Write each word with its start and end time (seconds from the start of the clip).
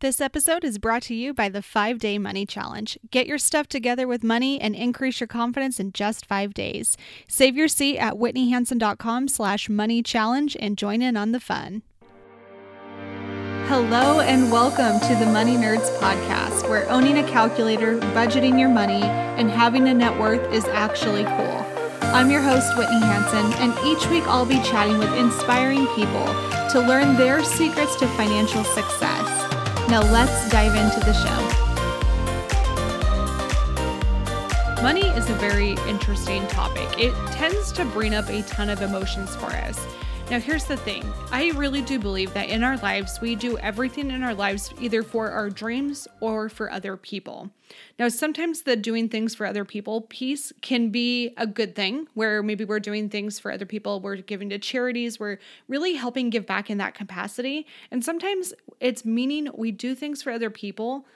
This 0.00 0.20
episode 0.20 0.62
is 0.62 0.78
brought 0.78 1.02
to 1.04 1.14
you 1.16 1.34
by 1.34 1.48
the 1.48 1.60
5 1.60 1.98
Day 1.98 2.18
Money 2.18 2.46
Challenge. 2.46 2.96
Get 3.10 3.26
your 3.26 3.36
stuff 3.36 3.66
together 3.66 4.06
with 4.06 4.22
money 4.22 4.60
and 4.60 4.76
increase 4.76 5.18
your 5.18 5.26
confidence 5.26 5.80
in 5.80 5.90
just 5.90 6.24
5 6.24 6.54
days. 6.54 6.96
Save 7.26 7.56
your 7.56 7.66
seat 7.66 7.98
at 7.98 8.14
whitneyhansen.com 8.14 9.26
slash 9.26 9.68
money 9.68 10.04
challenge 10.04 10.56
and 10.60 10.78
join 10.78 11.02
in 11.02 11.16
on 11.16 11.32
the 11.32 11.40
fun. 11.40 11.82
Hello 13.66 14.20
and 14.20 14.52
welcome 14.52 15.00
to 15.08 15.16
the 15.16 15.26
Money 15.32 15.56
Nerds 15.56 15.90
podcast, 15.98 16.68
where 16.68 16.88
owning 16.88 17.18
a 17.18 17.28
calculator, 17.28 17.98
budgeting 17.98 18.56
your 18.56 18.68
money, 18.68 19.02
and 19.02 19.50
having 19.50 19.88
a 19.88 19.94
net 19.94 20.16
worth 20.16 20.52
is 20.52 20.64
actually 20.66 21.24
cool. 21.24 21.66
I'm 22.14 22.30
your 22.30 22.40
host, 22.40 22.78
Whitney 22.78 23.00
Hansen, 23.00 23.52
and 23.54 23.76
each 23.84 24.08
week 24.10 24.28
I'll 24.28 24.46
be 24.46 24.62
chatting 24.62 24.98
with 24.98 25.12
inspiring 25.14 25.88
people 25.88 26.26
to 26.70 26.84
learn 26.86 27.16
their 27.16 27.42
secrets 27.42 27.96
to 27.96 28.06
financial 28.06 28.62
success. 28.62 29.37
Now 29.88 30.02
let's 30.12 30.50
dive 30.50 30.74
into 30.76 31.00
the 31.00 31.14
show. 31.14 31.68
Money 34.82 35.06
is 35.16 35.30
a 35.30 35.34
very 35.34 35.76
interesting 35.88 36.46
topic. 36.48 36.86
It 36.98 37.14
tends 37.32 37.72
to 37.72 37.86
bring 37.86 38.14
up 38.14 38.28
a 38.28 38.42
ton 38.42 38.68
of 38.68 38.82
emotions 38.82 39.34
for 39.36 39.46
us. 39.46 39.86
Now, 40.30 40.38
here's 40.38 40.64
the 40.64 40.76
thing 40.76 41.10
I 41.32 41.52
really 41.52 41.80
do 41.80 41.98
believe 41.98 42.34
that 42.34 42.50
in 42.50 42.62
our 42.62 42.76
lives, 42.76 43.18
we 43.18 43.34
do 43.34 43.56
everything 43.58 44.10
in 44.10 44.22
our 44.22 44.34
lives 44.34 44.74
either 44.78 45.02
for 45.02 45.30
our 45.30 45.48
dreams 45.48 46.06
or 46.20 46.50
for 46.50 46.70
other 46.70 46.98
people. 46.98 47.48
Now, 47.98 48.10
sometimes 48.10 48.60
the 48.60 48.76
doing 48.76 49.08
things 49.08 49.34
for 49.34 49.46
other 49.46 49.64
people 49.64 50.02
piece 50.02 50.52
can 50.60 50.90
be 50.90 51.32
a 51.38 51.46
good 51.46 51.74
thing, 51.74 52.08
where 52.12 52.42
maybe 52.42 52.66
we're 52.66 52.78
doing 52.78 53.08
things 53.08 53.38
for 53.38 53.50
other 53.50 53.64
people, 53.64 54.00
we're 54.00 54.16
giving 54.16 54.50
to 54.50 54.58
charities, 54.58 55.18
we're 55.18 55.38
really 55.66 55.94
helping 55.94 56.28
give 56.28 56.44
back 56.44 56.68
in 56.68 56.76
that 56.76 56.94
capacity. 56.94 57.66
And 57.90 58.04
sometimes 58.04 58.52
it's 58.80 59.06
meaning 59.06 59.48
we 59.54 59.72
do 59.72 59.94
things 59.94 60.22
for 60.22 60.30
other 60.30 60.50
people 60.50 61.06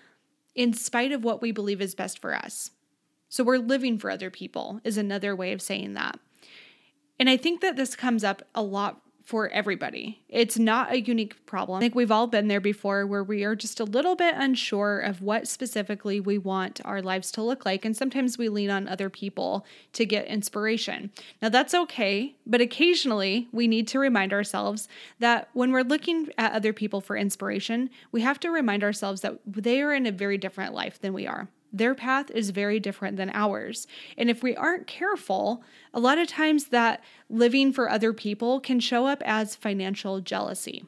in 0.55 0.73
spite 0.73 1.13
of 1.13 1.23
what 1.23 1.43
we 1.43 1.53
believe 1.53 1.83
is 1.83 1.95
best 1.95 2.19
for 2.19 2.35
us. 2.35 2.71
So 3.29 3.45
we're 3.45 3.59
living 3.59 3.99
for 3.99 4.11
other 4.11 4.31
people, 4.31 4.81
is 4.85 4.97
another 4.97 5.37
way 5.37 5.53
of 5.53 5.61
saying 5.61 5.93
that. 5.95 6.19
And 7.19 7.29
I 7.31 7.37
think 7.37 7.61
that 7.61 7.77
this 7.77 7.95
comes 7.95 8.25
up 8.25 8.43
a 8.55 8.63
lot 8.63 9.02
for 9.25 9.48
everybody. 9.48 10.20
It's 10.28 10.59
not 10.59 10.92
a 10.92 11.01
unique 11.01 11.47
problem. 11.47 11.78
I 11.78 11.81
think 11.81 11.95
we've 11.95 12.11
all 12.11 12.27
been 12.27 12.48
there 12.48 12.61
before 12.61 13.06
where 13.06 13.23
we 13.23 13.45
are 13.45 13.55
just 13.55 13.81
a 13.81 13.84
little 13.84 14.17
bit 14.17 14.34
unsure 14.37 14.98
of 14.98 15.23
what 15.23 15.47
specifically 15.47 16.20
we 16.20 16.39
want 16.39 16.81
our 16.84 17.01
lives 17.01 17.31
to 17.33 17.42
look 17.42 17.64
like. 17.64 17.84
And 17.84 17.97
sometimes 17.97 18.39
we 18.39 18.48
lean 18.48 18.70
on 18.70 18.89
other 18.89 19.09
people 19.09 19.64
to 19.92 20.05
get 20.05 20.27
inspiration. 20.27 21.11
Now, 21.41 21.48
that's 21.48 21.75
okay, 21.75 22.34
but 22.47 22.61
occasionally 22.61 23.48
we 23.53 23.69
need 23.69 23.89
to 23.89 23.98
remind 23.98 24.33
ourselves 24.33 24.89
that 25.19 25.48
when 25.53 25.73
we're 25.73 25.83
looking 25.83 26.29
at 26.36 26.53
other 26.53 26.73
people 26.73 27.01
for 27.01 27.17
inspiration, 27.17 27.91
we 28.11 28.23
have 28.23 28.41
to 28.41 28.51
remind 28.51 28.83
ourselves 28.83 29.20
that 29.20 29.39
they 29.47 29.81
are 29.83 29.92
in 29.92 30.07
a 30.07 30.12
very 30.12 30.39
different 30.39 30.75
life 30.75 31.01
than 31.01 31.12
we 31.12 31.27
are. 31.27 31.48
Their 31.73 31.95
path 31.95 32.31
is 32.31 32.51
very 32.51 32.78
different 32.78 33.17
than 33.17 33.31
ours. 33.33 33.87
And 34.19 34.28
if 34.28 34.42
we 34.42 34.55
aren't 34.55 34.87
careful, 34.87 35.65
a 35.95 36.01
lot 36.01 36.19
of 36.19 36.29
times 36.29 36.67
that 36.67 37.02
living 37.30 37.73
for 37.73 37.89
other 37.89 38.13
people 38.13 38.61
can 38.61 38.79
show 38.79 39.07
up 39.07 39.23
as 39.24 39.57
financial 39.57 40.20
jealousy. 40.20 40.85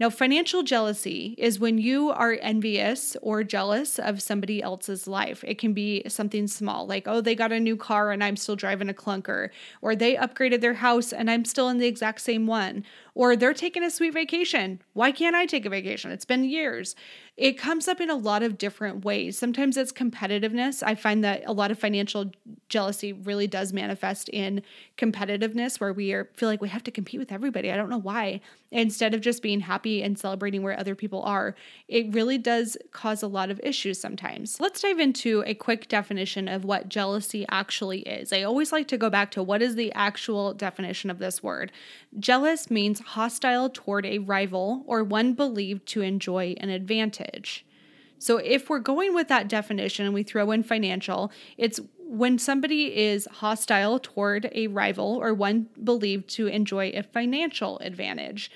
Now, 0.00 0.10
financial 0.10 0.64
jealousy 0.64 1.36
is 1.38 1.60
when 1.60 1.78
you 1.78 2.10
are 2.10 2.36
envious 2.42 3.16
or 3.22 3.44
jealous 3.44 4.00
of 4.00 4.20
somebody 4.20 4.60
else's 4.60 5.06
life. 5.06 5.44
It 5.46 5.56
can 5.56 5.72
be 5.72 6.02
something 6.08 6.48
small, 6.48 6.84
like, 6.84 7.04
oh, 7.06 7.20
they 7.20 7.36
got 7.36 7.52
a 7.52 7.60
new 7.60 7.76
car 7.76 8.10
and 8.10 8.22
I'm 8.22 8.36
still 8.36 8.56
driving 8.56 8.88
a 8.88 8.94
clunker, 8.94 9.50
or 9.80 9.94
they 9.94 10.16
upgraded 10.16 10.60
their 10.60 10.74
house 10.74 11.12
and 11.12 11.30
I'm 11.30 11.44
still 11.44 11.68
in 11.68 11.78
the 11.78 11.86
exact 11.86 12.22
same 12.22 12.48
one, 12.48 12.84
or 13.14 13.36
they're 13.36 13.54
taking 13.54 13.84
a 13.84 13.90
sweet 13.90 14.12
vacation. 14.12 14.80
Why 14.92 15.12
can't 15.12 15.36
I 15.36 15.46
take 15.46 15.64
a 15.64 15.70
vacation? 15.70 16.10
It's 16.10 16.24
been 16.24 16.44
years. 16.44 16.96
It 17.36 17.58
comes 17.58 17.88
up 17.88 18.00
in 18.00 18.10
a 18.10 18.14
lot 18.14 18.44
of 18.44 18.58
different 18.58 19.04
ways. 19.04 19.36
Sometimes 19.36 19.76
it's 19.76 19.92
competitiveness. 19.92 20.82
I 20.84 20.94
find 20.94 21.24
that 21.24 21.42
a 21.46 21.52
lot 21.52 21.72
of 21.72 21.78
financial 21.78 22.30
jealousy 22.68 23.12
really 23.12 23.48
does 23.48 23.72
manifest 23.72 24.28
in 24.28 24.62
competitiveness 24.96 25.80
where 25.80 25.92
we 25.92 26.12
are 26.12 26.28
feel 26.34 26.48
like 26.48 26.60
we 26.60 26.68
have 26.68 26.84
to 26.84 26.90
compete 26.92 27.18
with 27.18 27.32
everybody. 27.32 27.72
I 27.72 27.76
don't 27.76 27.90
know 27.90 27.98
why. 27.98 28.40
Instead 28.70 29.14
of 29.14 29.20
just 29.20 29.42
being 29.42 29.60
happy 29.60 30.02
and 30.02 30.18
celebrating 30.18 30.62
where 30.62 30.78
other 30.78 30.94
people 30.94 31.22
are, 31.22 31.54
it 31.88 32.12
really 32.12 32.38
does 32.38 32.76
cause 32.92 33.22
a 33.22 33.28
lot 33.28 33.50
of 33.50 33.60
issues 33.62 34.00
sometimes. 34.00 34.60
Let's 34.60 34.80
dive 34.80 34.98
into 34.98 35.42
a 35.46 35.54
quick 35.54 35.88
definition 35.88 36.48
of 36.48 36.64
what 36.64 36.88
jealousy 36.88 37.46
actually 37.48 38.00
is. 38.00 38.32
I 38.32 38.42
always 38.42 38.72
like 38.72 38.88
to 38.88 38.98
go 38.98 39.10
back 39.10 39.30
to 39.32 39.42
what 39.42 39.62
is 39.62 39.74
the 39.74 39.92
actual 39.92 40.54
definition 40.54 41.10
of 41.10 41.18
this 41.18 41.42
word. 41.42 41.72
Jealous 42.18 42.70
means 42.70 43.00
hostile 43.04 43.70
toward 43.70 44.06
a 44.06 44.18
rival 44.18 44.82
or 44.86 45.04
one 45.04 45.34
believed 45.34 45.86
to 45.88 46.00
enjoy 46.00 46.54
an 46.58 46.70
advantage. 46.70 47.64
So, 48.18 48.38
if 48.38 48.70
we're 48.70 48.78
going 48.78 49.14
with 49.14 49.28
that 49.28 49.48
definition 49.48 50.06
and 50.06 50.14
we 50.14 50.22
throw 50.22 50.50
in 50.50 50.62
financial, 50.62 51.30
it's 51.58 51.80
when 51.98 52.38
somebody 52.38 52.96
is 52.96 53.28
hostile 53.30 53.98
toward 53.98 54.50
a 54.52 54.68
rival 54.68 55.18
or 55.20 55.34
one 55.34 55.68
believed 55.82 56.28
to 56.30 56.46
enjoy 56.46 56.90
a 56.94 57.02
financial 57.02 57.78
advantage. 57.80 58.50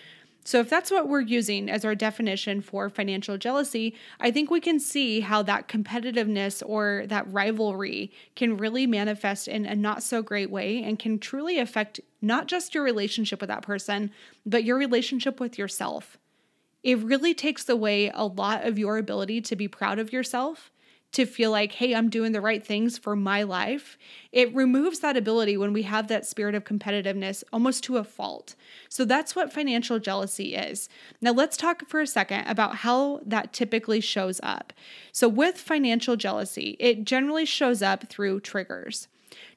So, 0.48 0.60
if 0.60 0.70
that's 0.70 0.90
what 0.90 1.10
we're 1.10 1.20
using 1.20 1.68
as 1.68 1.84
our 1.84 1.94
definition 1.94 2.62
for 2.62 2.88
financial 2.88 3.36
jealousy, 3.36 3.94
I 4.18 4.30
think 4.30 4.50
we 4.50 4.62
can 4.62 4.80
see 4.80 5.20
how 5.20 5.42
that 5.42 5.68
competitiveness 5.68 6.62
or 6.64 7.04
that 7.08 7.30
rivalry 7.30 8.10
can 8.34 8.56
really 8.56 8.86
manifest 8.86 9.46
in 9.46 9.66
a 9.66 9.74
not 9.74 10.02
so 10.02 10.22
great 10.22 10.50
way 10.50 10.82
and 10.82 10.98
can 10.98 11.18
truly 11.18 11.58
affect 11.58 12.00
not 12.22 12.46
just 12.46 12.74
your 12.74 12.82
relationship 12.82 13.42
with 13.42 13.48
that 13.48 13.60
person, 13.60 14.10
but 14.46 14.64
your 14.64 14.78
relationship 14.78 15.38
with 15.38 15.58
yourself. 15.58 16.16
It 16.82 16.96
really 16.96 17.34
takes 17.34 17.68
away 17.68 18.10
a 18.14 18.24
lot 18.24 18.64
of 18.64 18.78
your 18.78 18.96
ability 18.96 19.42
to 19.42 19.54
be 19.54 19.68
proud 19.68 19.98
of 19.98 20.14
yourself 20.14 20.70
to 21.12 21.24
feel 21.24 21.50
like, 21.50 21.72
hey, 21.72 21.94
I'm 21.94 22.10
doing 22.10 22.32
the 22.32 22.40
right 22.40 22.64
things 22.64 22.98
for 22.98 23.16
my 23.16 23.42
life. 23.42 23.96
It 24.30 24.54
removes 24.54 25.00
that 25.00 25.16
ability 25.16 25.56
when 25.56 25.72
we 25.72 25.82
have 25.82 26.08
that 26.08 26.26
spirit 26.26 26.54
of 26.54 26.64
competitiveness 26.64 27.42
almost 27.52 27.82
to 27.84 27.96
a 27.96 28.04
fault. 28.04 28.54
So 28.88 29.04
that's 29.04 29.34
what 29.34 29.52
financial 29.52 29.98
jealousy 29.98 30.54
is. 30.54 30.88
Now, 31.20 31.32
let's 31.32 31.56
talk 31.56 31.88
for 31.88 32.00
a 32.00 32.06
second 32.06 32.46
about 32.46 32.76
how 32.76 33.20
that 33.24 33.52
typically 33.52 34.00
shows 34.00 34.38
up. 34.42 34.72
So, 35.12 35.28
with 35.28 35.56
financial 35.56 36.16
jealousy, 36.16 36.76
it 36.78 37.04
generally 37.04 37.46
shows 37.46 37.82
up 37.82 38.08
through 38.08 38.40
triggers. 38.40 39.08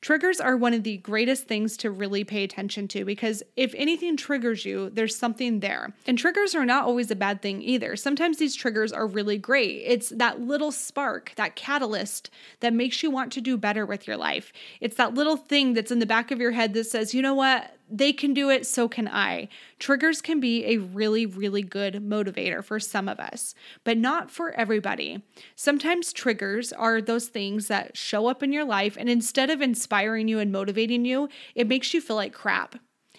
Triggers 0.02 0.40
are 0.40 0.58
one 0.58 0.74
of 0.74 0.84
the 0.84 0.98
greatest 0.98 1.48
things 1.48 1.78
to 1.78 1.92
really 1.92 2.24
pay 2.24 2.44
attention 2.44 2.88
to 2.90 3.06
because 3.06 3.44
if 3.56 3.74
anything 3.76 4.18
triggers 4.18 4.66
you, 4.66 4.90
there's 4.90 5.16
something 5.16 5.60
there. 5.60 5.94
And 6.08 6.18
triggers 6.18 6.56
are 6.56 6.66
not 6.66 6.86
always 6.86 7.12
a 7.12 7.16
bad 7.16 7.42
thing 7.42 7.62
either. 7.62 7.96
Sometimes 7.96 8.38
these 8.38 8.56
triggers 8.56 8.92
are 8.92 9.06
really 9.06 9.38
great. 9.38 9.84
It's 9.86 10.10
that 10.10 10.42
little 10.42 10.72
spark, 10.72 11.34
that 11.36 11.56
catalyst 11.56 12.30
that 12.62 12.74
makes 12.74 13.04
you 13.04 13.12
want 13.12 13.32
to 13.34 13.42
do 13.42 13.58
better 13.58 13.86
with 13.86 14.08
your 14.08 14.18
life. 14.18 14.52
It's 14.80 14.96
that 14.96 15.14
little 15.14 15.38
thing 15.38 15.74
that's 15.74 15.92
in 15.92 16.00
the 16.00 16.06
back 16.06 16.32
of 16.32 16.40
your 16.40 16.52
head 16.52 16.74
that 16.74 16.86
says, 16.86 17.14
you 17.14 17.22
know 17.22 17.36
what? 17.36 17.76
They 17.92 18.14
can 18.14 18.34
do 18.34 18.50
it, 18.50 18.66
so 18.66 18.88
can 18.88 19.08
I. 19.08 19.50
Triggers 19.80 20.22
can 20.22 20.40
be 20.40 20.66
a 20.66 20.78
really, 20.78 21.26
really 21.26 21.62
good 21.62 21.96
motivator 21.96 22.64
for 22.64 22.80
some 22.80 23.10
of 23.10 23.20
us, 23.20 23.54
but 23.84 23.98
not 23.98 24.32
for 24.32 24.52
everybody. 24.52 25.24
Sometimes 25.56 26.14
triggers 26.14 26.72
are 26.72 27.02
those 27.02 27.28
things 27.28 27.68
that 27.68 27.98
show 27.98 28.28
up 28.28 28.42
in 28.42 28.54
your 28.54 28.66
life, 28.66 28.96
and 28.98 29.10
instead 29.10 29.50
of 29.50 29.62
inspiring 29.62 30.28
you 30.28 30.40
and 30.40 30.52
motivating 30.52 31.06
you, 31.06 31.30
it 31.56 31.68
makes 31.68 31.94
you 31.94 32.02
feel 32.02 32.16
like 32.16 32.34
crap. 32.34 32.76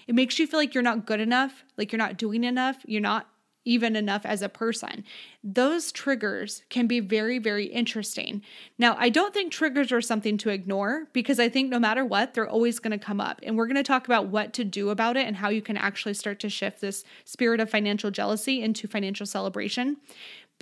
It 0.06 0.14
makes 0.14 0.38
you 0.38 0.46
feel 0.46 0.58
like 0.58 0.74
you're 0.74 0.82
not 0.82 1.06
good 1.06 1.20
enough, 1.20 1.64
like 1.76 1.92
you're 1.92 1.98
not 1.98 2.16
doing 2.16 2.44
enough, 2.44 2.78
you're 2.86 3.00
not 3.00 3.28
even 3.64 3.96
enough 3.96 4.24
as 4.24 4.42
a 4.42 4.48
person. 4.48 5.04
Those 5.44 5.92
triggers 5.92 6.62
can 6.68 6.86
be 6.86 7.00
very, 7.00 7.38
very 7.38 7.66
interesting. 7.66 8.42
Now, 8.78 8.96
I 8.98 9.08
don't 9.08 9.32
think 9.32 9.52
triggers 9.52 9.92
are 9.92 10.00
something 10.00 10.36
to 10.38 10.50
ignore 10.50 11.08
because 11.12 11.38
I 11.38 11.48
think 11.48 11.70
no 11.70 11.78
matter 11.78 12.04
what, 12.04 12.34
they're 12.34 12.48
always 12.48 12.78
going 12.78 12.98
to 12.98 13.04
come 13.04 13.20
up. 13.20 13.40
And 13.42 13.56
we're 13.56 13.66
going 13.66 13.76
to 13.76 13.82
talk 13.82 14.06
about 14.06 14.26
what 14.26 14.52
to 14.54 14.64
do 14.64 14.90
about 14.90 15.16
it 15.16 15.26
and 15.26 15.36
how 15.36 15.48
you 15.48 15.62
can 15.62 15.76
actually 15.76 16.14
start 16.14 16.40
to 16.40 16.48
shift 16.48 16.80
this 16.80 17.04
spirit 17.24 17.60
of 17.60 17.70
financial 17.70 18.10
jealousy 18.10 18.62
into 18.62 18.88
financial 18.88 19.26
celebration. 19.26 19.96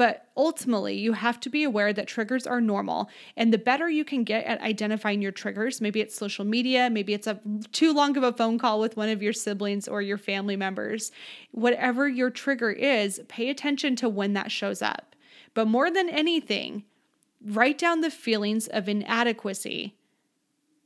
But 0.01 0.29
ultimately, 0.35 0.97
you 0.97 1.13
have 1.13 1.39
to 1.41 1.51
be 1.51 1.63
aware 1.63 1.93
that 1.93 2.07
triggers 2.07 2.47
are 2.47 2.63
normal. 2.63 3.11
And 3.37 3.53
the 3.53 3.59
better 3.59 3.87
you 3.87 4.03
can 4.03 4.25
get 4.25 4.47
at 4.47 4.59
identifying 4.63 5.21
your 5.21 5.31
triggers, 5.31 5.83
maybe 5.83 6.01
it's 6.01 6.15
social 6.15 6.47
media, 6.47 6.89
maybe 6.89 7.13
it's 7.13 7.27
a 7.27 7.39
too 7.73 7.93
long 7.93 8.17
of 8.17 8.23
a 8.23 8.33
phone 8.33 8.57
call 8.59 8.81
with 8.81 8.97
one 8.97 9.11
of 9.11 9.23
your 9.23 9.35
siblings 9.35 9.87
or 9.87 10.01
your 10.01 10.17
family 10.17 10.57
members, 10.57 11.13
whatever 11.51 12.09
your 12.09 12.31
trigger 12.31 12.71
is, 12.71 13.21
pay 13.29 13.51
attention 13.51 13.95
to 13.97 14.09
when 14.09 14.33
that 14.33 14.51
shows 14.51 14.81
up. 14.81 15.15
But 15.53 15.69
more 15.69 15.91
than 15.91 16.09
anything, 16.09 16.85
write 17.45 17.77
down 17.77 18.01
the 18.01 18.11
feelings 18.11 18.69
of 18.69 18.89
inadequacy. 18.89 19.99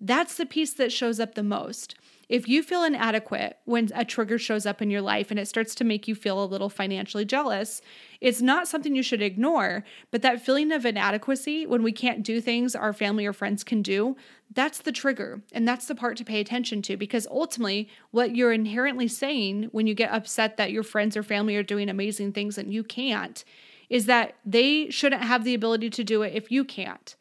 That's 0.00 0.34
the 0.34 0.44
piece 0.44 0.72
that 0.72 0.92
shows 0.92 1.20
up 1.20 1.36
the 1.36 1.44
most. 1.44 1.94
If 2.34 2.48
you 2.48 2.64
feel 2.64 2.82
inadequate 2.82 3.58
when 3.64 3.90
a 3.94 4.04
trigger 4.04 4.38
shows 4.38 4.66
up 4.66 4.82
in 4.82 4.90
your 4.90 5.00
life 5.00 5.30
and 5.30 5.38
it 5.38 5.46
starts 5.46 5.72
to 5.76 5.84
make 5.84 6.08
you 6.08 6.16
feel 6.16 6.42
a 6.42 6.44
little 6.44 6.68
financially 6.68 7.24
jealous, 7.24 7.80
it's 8.20 8.42
not 8.42 8.66
something 8.66 8.96
you 8.96 9.04
should 9.04 9.22
ignore. 9.22 9.84
But 10.10 10.22
that 10.22 10.40
feeling 10.40 10.72
of 10.72 10.84
inadequacy 10.84 11.64
when 11.64 11.84
we 11.84 11.92
can't 11.92 12.24
do 12.24 12.40
things 12.40 12.74
our 12.74 12.92
family 12.92 13.24
or 13.24 13.32
friends 13.32 13.62
can 13.62 13.82
do, 13.82 14.16
that's 14.52 14.80
the 14.80 14.90
trigger. 14.90 15.42
And 15.52 15.68
that's 15.68 15.86
the 15.86 15.94
part 15.94 16.16
to 16.16 16.24
pay 16.24 16.40
attention 16.40 16.82
to 16.82 16.96
because 16.96 17.28
ultimately, 17.28 17.88
what 18.10 18.34
you're 18.34 18.52
inherently 18.52 19.06
saying 19.06 19.68
when 19.70 19.86
you 19.86 19.94
get 19.94 20.10
upset 20.10 20.56
that 20.56 20.72
your 20.72 20.82
friends 20.82 21.16
or 21.16 21.22
family 21.22 21.54
are 21.54 21.62
doing 21.62 21.88
amazing 21.88 22.32
things 22.32 22.58
and 22.58 22.74
you 22.74 22.82
can't 22.82 23.44
is 23.88 24.06
that 24.06 24.34
they 24.44 24.90
shouldn't 24.90 25.22
have 25.22 25.44
the 25.44 25.54
ability 25.54 25.88
to 25.90 26.02
do 26.02 26.22
it 26.22 26.34
if 26.34 26.50
you 26.50 26.64
can't. 26.64 27.14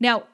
Now, 0.00 0.24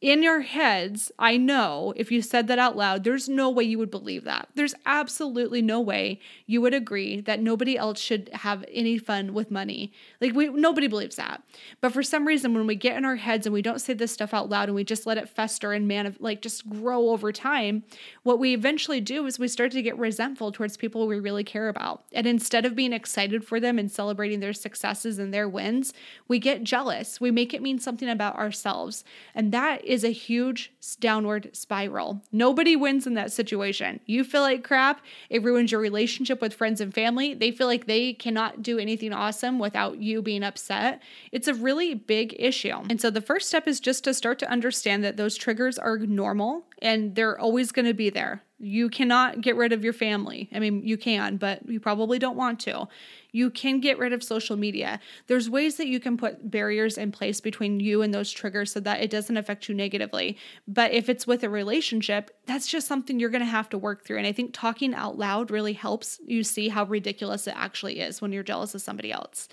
in 0.00 0.22
your 0.22 0.42
heads, 0.42 1.10
I 1.18 1.36
know 1.36 1.92
if 1.96 2.12
you 2.12 2.22
said 2.22 2.46
that 2.46 2.58
out 2.58 2.76
loud, 2.76 3.02
there's 3.02 3.28
no 3.28 3.50
way 3.50 3.64
you 3.64 3.78
would 3.78 3.90
believe 3.90 4.22
that. 4.24 4.48
There's 4.54 4.74
absolutely 4.86 5.60
no 5.60 5.80
way 5.80 6.20
you 6.46 6.60
would 6.60 6.72
agree 6.72 7.20
that 7.22 7.40
nobody 7.40 7.76
else 7.76 7.98
should 7.98 8.30
have 8.32 8.64
any 8.70 8.96
fun 8.98 9.34
with 9.34 9.50
money. 9.50 9.92
Like 10.20 10.34
we 10.34 10.50
nobody 10.50 10.86
believes 10.86 11.16
that. 11.16 11.42
But 11.80 11.92
for 11.92 12.04
some 12.04 12.28
reason 12.28 12.54
when 12.54 12.68
we 12.68 12.76
get 12.76 12.96
in 12.96 13.04
our 13.04 13.16
heads 13.16 13.44
and 13.44 13.52
we 13.52 13.60
don't 13.60 13.80
say 13.80 13.92
this 13.92 14.12
stuff 14.12 14.32
out 14.32 14.48
loud 14.48 14.68
and 14.68 14.76
we 14.76 14.84
just 14.84 15.04
let 15.04 15.18
it 15.18 15.28
fester 15.28 15.72
and 15.72 15.88
man 15.88 16.14
like 16.20 16.42
just 16.42 16.68
grow 16.70 17.08
over 17.08 17.32
time, 17.32 17.82
what 18.22 18.38
we 18.38 18.54
eventually 18.54 19.00
do 19.00 19.26
is 19.26 19.38
we 19.40 19.48
start 19.48 19.72
to 19.72 19.82
get 19.82 19.98
resentful 19.98 20.52
towards 20.52 20.76
people 20.76 21.08
we 21.08 21.18
really 21.18 21.44
care 21.44 21.68
about. 21.68 22.04
And 22.12 22.26
instead 22.26 22.64
of 22.64 22.76
being 22.76 22.92
excited 22.92 23.44
for 23.44 23.58
them 23.58 23.80
and 23.80 23.90
celebrating 23.90 24.38
their 24.38 24.52
successes 24.52 25.18
and 25.18 25.34
their 25.34 25.48
wins, 25.48 25.92
we 26.28 26.38
get 26.38 26.62
jealous. 26.62 27.20
We 27.20 27.32
make 27.32 27.52
it 27.52 27.62
mean 27.62 27.80
something 27.80 28.08
about 28.08 28.36
ourselves. 28.36 29.02
And 29.34 29.50
that 29.52 29.87
is 29.88 30.04
a 30.04 30.10
huge 30.10 30.72
downward 31.00 31.50
spiral. 31.52 32.22
Nobody 32.30 32.76
wins 32.76 33.06
in 33.06 33.14
that 33.14 33.32
situation. 33.32 34.00
You 34.06 34.22
feel 34.22 34.42
like 34.42 34.62
crap, 34.62 35.00
it 35.30 35.42
ruins 35.42 35.72
your 35.72 35.80
relationship 35.80 36.40
with 36.40 36.54
friends 36.54 36.80
and 36.80 36.92
family. 36.92 37.34
They 37.34 37.50
feel 37.50 37.66
like 37.66 37.86
they 37.86 38.12
cannot 38.12 38.62
do 38.62 38.78
anything 38.78 39.12
awesome 39.12 39.58
without 39.58 39.98
you 39.98 40.22
being 40.22 40.44
upset. 40.44 41.02
It's 41.32 41.48
a 41.48 41.54
really 41.54 41.94
big 41.94 42.36
issue. 42.38 42.76
And 42.90 43.00
so 43.00 43.10
the 43.10 43.20
first 43.20 43.48
step 43.48 43.66
is 43.66 43.80
just 43.80 44.04
to 44.04 44.14
start 44.14 44.38
to 44.40 44.50
understand 44.50 45.02
that 45.04 45.16
those 45.16 45.36
triggers 45.36 45.78
are 45.78 45.98
normal 45.98 46.64
and 46.82 47.14
they're 47.14 47.38
always 47.38 47.72
going 47.72 47.86
to 47.86 47.94
be 47.94 48.10
there. 48.10 48.42
You 48.60 48.88
cannot 48.88 49.40
get 49.40 49.54
rid 49.54 49.72
of 49.72 49.84
your 49.84 49.92
family. 49.92 50.48
I 50.52 50.58
mean, 50.58 50.82
you 50.84 50.96
can, 50.96 51.36
but 51.36 51.68
you 51.68 51.78
probably 51.78 52.18
don't 52.18 52.36
want 52.36 52.58
to. 52.60 52.88
You 53.30 53.50
can 53.50 53.78
get 53.78 53.98
rid 53.98 54.12
of 54.12 54.24
social 54.24 54.56
media. 54.56 54.98
There's 55.28 55.48
ways 55.48 55.76
that 55.76 55.86
you 55.86 56.00
can 56.00 56.16
put 56.16 56.50
barriers 56.50 56.98
in 56.98 57.12
place 57.12 57.40
between 57.40 57.78
you 57.78 58.02
and 58.02 58.12
those 58.12 58.32
triggers 58.32 58.72
so 58.72 58.80
that 58.80 59.00
it 59.00 59.10
doesn't 59.10 59.36
affect 59.36 59.68
you 59.68 59.74
negatively. 59.76 60.36
But 60.66 60.92
if 60.92 61.08
it's 61.08 61.26
with 61.26 61.44
a 61.44 61.50
relationship, 61.50 62.36
that's 62.46 62.66
just 62.66 62.88
something 62.88 63.20
you're 63.20 63.30
going 63.30 63.44
to 63.44 63.46
have 63.46 63.68
to 63.68 63.78
work 63.78 64.04
through. 64.04 64.18
And 64.18 64.26
I 64.26 64.32
think 64.32 64.50
talking 64.52 64.92
out 64.92 65.16
loud 65.16 65.52
really 65.52 65.74
helps 65.74 66.18
you 66.26 66.42
see 66.42 66.68
how 66.68 66.84
ridiculous 66.84 67.46
it 67.46 67.54
actually 67.56 68.00
is 68.00 68.20
when 68.20 68.32
you're 68.32 68.42
jealous 68.42 68.74
of 68.74 68.82
somebody 68.82 69.12
else. 69.12 69.48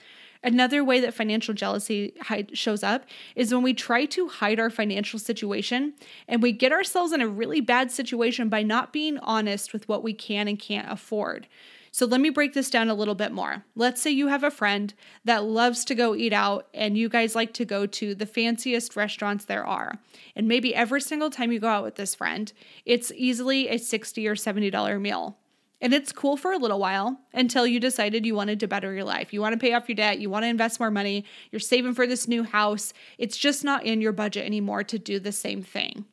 Another 0.46 0.84
way 0.84 1.00
that 1.00 1.16
financial 1.16 1.56
jealousy 1.56 2.14
shows 2.54 2.84
up 2.84 3.06
is 3.36 3.52
when 3.52 3.64
we 3.64 3.74
try 3.74 4.06
to 4.06 4.28
hide 4.28 4.60
our 4.60 4.70
financial 4.70 5.18
situation 5.18 5.96
and 6.28 6.44
we 6.44 6.52
get 6.52 6.72
ourselves 6.72 7.12
in 7.14 7.20
a 7.20 7.28
really 7.28 7.62
bad 7.62 7.90
situation 7.90 8.48
by 8.48 8.62
not 8.62 8.94
being 8.94 9.18
honest 9.18 9.74
with 9.74 9.90
what 9.90 10.04
we 10.04 10.14
can 10.14 10.48
and 10.48 10.60
can't 10.60 10.92
afford. 10.92 11.48
So 11.92 12.06
let 12.06 12.22
me 12.22 12.30
break 12.30 12.54
this 12.54 12.70
down 12.70 12.90
a 12.90 12.94
little 12.94 13.16
bit 13.16 13.32
more. 13.32 13.64
Let's 13.74 14.04
say 14.04 14.12
you 14.12 14.28
have 14.28 14.44
a 14.44 14.52
friend 14.52 14.94
that 15.24 15.46
loves 15.46 15.84
to 15.86 15.96
go 15.96 16.14
eat 16.14 16.34
out 16.34 16.68
and 16.76 16.96
you 16.96 17.10
guys 17.10 17.34
like 17.34 17.52
to 17.54 17.66
go 17.66 17.88
to 17.88 18.14
the 18.14 18.28
fanciest 18.28 18.96
restaurants 18.96 19.46
there 19.46 19.66
are. 19.66 19.94
And 20.36 20.48
maybe 20.48 20.76
every 20.76 21.02
single 21.02 21.32
time 21.32 21.52
you 21.52 21.60
go 21.60 21.70
out 21.70 21.84
with 21.84 21.96
this 21.96 22.14
friend, 22.14 22.54
it's 22.86 23.12
easily 23.16 23.68
a 23.68 23.80
60 23.80 24.28
or 24.28 24.36
$70 24.36 25.02
meal. 25.02 25.40
And 25.86 25.94
it's 25.94 26.12
cool 26.12 26.36
for 26.36 26.52
a 26.52 26.58
little 26.58 26.80
while 26.80 27.20
until 27.32 27.68
you 27.68 27.80
decided 27.80 28.26
you 28.26 28.34
wanted 28.34 28.60
to 28.62 28.68
better 28.68 28.92
your 28.92 29.04
life. 29.04 29.32
You 29.32 29.40
want 29.40 29.54
to 29.54 29.60
pay 29.60 29.74
off 29.74 29.88
your 29.88 29.96
debt, 29.96 30.18
you 30.18 30.32
want 30.32 30.42
to 30.42 30.50
invest 30.50 30.80
more 30.80 30.90
money, 30.90 31.26
you're 31.52 31.60
saving 31.60 31.94
for 31.94 32.08
this 32.08 32.28
new 32.28 32.42
house. 32.42 32.92
It's 33.20 33.38
just 33.38 33.64
not 33.64 33.86
in 33.86 34.02
your 34.02 34.12
budget 34.12 34.48
anymore 34.48 34.84
to 34.84 34.98
do 34.98 35.20
the 35.20 35.32
same 35.32 35.62
thing. 35.62 36.06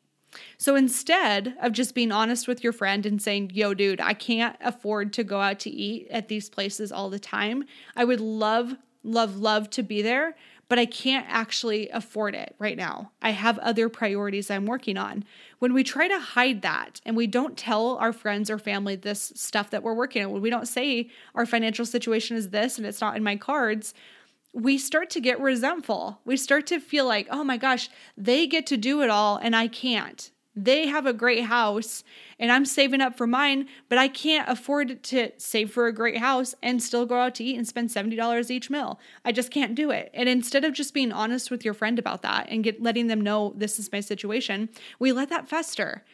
So 0.58 0.76
instead 0.76 1.56
of 1.62 1.72
just 1.72 1.94
being 1.94 2.12
honest 2.12 2.46
with 2.46 2.62
your 2.62 2.74
friend 2.74 3.06
and 3.06 3.22
saying, 3.22 3.52
yo, 3.54 3.72
dude, 3.72 3.98
I 3.98 4.12
can't 4.12 4.58
afford 4.60 5.14
to 5.14 5.24
go 5.24 5.40
out 5.40 5.58
to 5.60 5.70
eat 5.70 6.06
at 6.10 6.28
these 6.28 6.50
places 6.50 6.92
all 6.92 7.08
the 7.08 7.19
time, 7.19 7.64
I 7.96 8.04
would 8.04 8.20
love, 8.20 8.76
love, 9.02 9.38
love 9.38 9.70
to 9.70 9.82
be 9.82 10.02
there, 10.02 10.36
but 10.68 10.78
I 10.78 10.86
can't 10.86 11.26
actually 11.28 11.88
afford 11.90 12.34
it 12.34 12.54
right 12.58 12.76
now. 12.76 13.12
I 13.20 13.30
have 13.30 13.58
other 13.58 13.88
priorities 13.88 14.50
I'm 14.50 14.66
working 14.66 14.96
on. 14.96 15.24
When 15.58 15.74
we 15.74 15.84
try 15.84 16.08
to 16.08 16.18
hide 16.18 16.62
that 16.62 17.00
and 17.04 17.16
we 17.16 17.26
don't 17.26 17.56
tell 17.56 17.96
our 17.98 18.12
friends 18.12 18.50
or 18.50 18.58
family 18.58 18.96
this 18.96 19.32
stuff 19.34 19.70
that 19.70 19.82
we're 19.82 19.94
working 19.94 20.24
on, 20.24 20.32
when 20.32 20.42
we 20.42 20.50
don't 20.50 20.68
say 20.68 21.10
our 21.34 21.46
financial 21.46 21.84
situation 21.84 22.36
is 22.36 22.50
this 22.50 22.78
and 22.78 22.86
it's 22.86 23.00
not 23.00 23.16
in 23.16 23.22
my 23.22 23.36
cards, 23.36 23.92
we 24.52 24.78
start 24.78 25.10
to 25.10 25.20
get 25.20 25.40
resentful. 25.40 26.20
We 26.24 26.36
start 26.36 26.66
to 26.68 26.80
feel 26.80 27.06
like, 27.06 27.26
oh 27.30 27.44
my 27.44 27.56
gosh, 27.56 27.88
they 28.16 28.46
get 28.46 28.66
to 28.68 28.76
do 28.76 29.02
it 29.02 29.10
all 29.10 29.36
and 29.36 29.56
I 29.56 29.68
can't. 29.68 30.30
They 30.54 30.87
have 30.87 31.06
a 31.06 31.14
great 31.14 31.44
house 31.44 32.04
and 32.38 32.52
I'm 32.52 32.66
saving 32.66 33.00
up 33.00 33.16
for 33.16 33.26
mine, 33.26 33.69
but 33.88 33.99
I 33.99 34.08
can't 34.08 34.49
afford 34.49 35.02
to 35.04 35.31
save 35.38 35.70
for 35.70 35.87
a 35.87 35.94
great 35.94 36.19
house 36.19 36.54
and 36.62 36.82
still 36.82 37.06
go 37.06 37.19
out 37.20 37.34
to 37.37 37.44
eat 37.44 37.56
and 37.56 37.66
spend 37.66 37.88
$70 37.88 38.50
each 38.50 38.69
meal. 38.69 39.00
I 39.25 39.32
just 39.32 39.50
can't 39.50 39.75
do 39.75 39.90
it. 39.90 40.10
And 40.12 40.28
instead 40.28 40.64
of 40.64 40.75
just 40.75 40.93
being 40.93 41.12
honest 41.12 41.50
with 41.50 41.64
your 41.64 41.75
friend 41.75 41.99
about 41.99 42.22
that 42.22 42.49
and 42.50 42.64
get 42.64 42.82
letting 42.82 43.06
them 43.06 43.20
know 43.20 43.54
this 43.56 43.78
is 43.78 43.93
my 43.93 44.00
situation, 44.00 44.69
we 44.99 45.12
let 45.12 45.31
that 45.31 45.49
fester. 45.49 46.04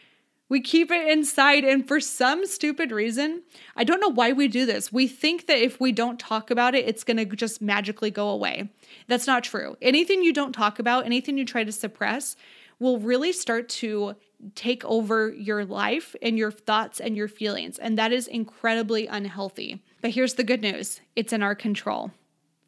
We 0.51 0.63
keep 0.63 0.91
it 0.91 1.07
inside, 1.09 1.65
and 1.65 1.87
for 1.87 2.01
some 2.01 2.47
stupid 2.47 2.91
reason, 2.91 3.43
I 3.77 3.85
don't 3.85 4.01
know 4.01 4.09
why 4.09 4.33
we 4.33 4.49
do 4.49 4.65
this. 4.65 4.91
We 4.91 5.07
think 5.07 5.47
that 5.47 5.59
if 5.59 5.79
we 5.79 5.93
don't 5.93 6.19
talk 6.19 6.51
about 6.51 6.75
it, 6.75 6.89
it's 6.89 7.05
gonna 7.05 7.27
just 7.27 7.61
magically 7.61 8.11
go 8.11 8.31
away. 8.31 8.71
That's 9.09 9.27
not 9.27 9.45
true. 9.45 9.77
Anything 9.83 10.23
you 10.23 10.33
don't 10.33 10.55
talk 10.55 10.79
about, 10.79 11.05
anything 11.05 11.37
you 11.37 11.45
try 11.45 11.65
to 11.65 11.73
suppress, 11.73 12.35
will 12.79 12.99
really 12.99 13.33
start 13.33 13.69
to 13.69 14.15
take 14.55 14.85
over 14.85 15.31
your 15.31 15.65
life 15.65 16.15
and 16.23 16.39
your 16.39 16.53
thoughts 16.53 17.01
and 17.01 17.17
your 17.17 17.29
feelings. 17.29 17.79
And 17.79 17.99
that 17.99 18.13
is 18.13 18.29
incredibly 18.29 19.07
unhealthy. 19.07 19.83
But 20.01 20.13
here's 20.13 20.35
the 20.35 20.45
good 20.45 20.63
news 20.63 21.01
it's 21.17 21.33
in 21.33 21.43
our 21.43 21.55
control. 21.55 22.13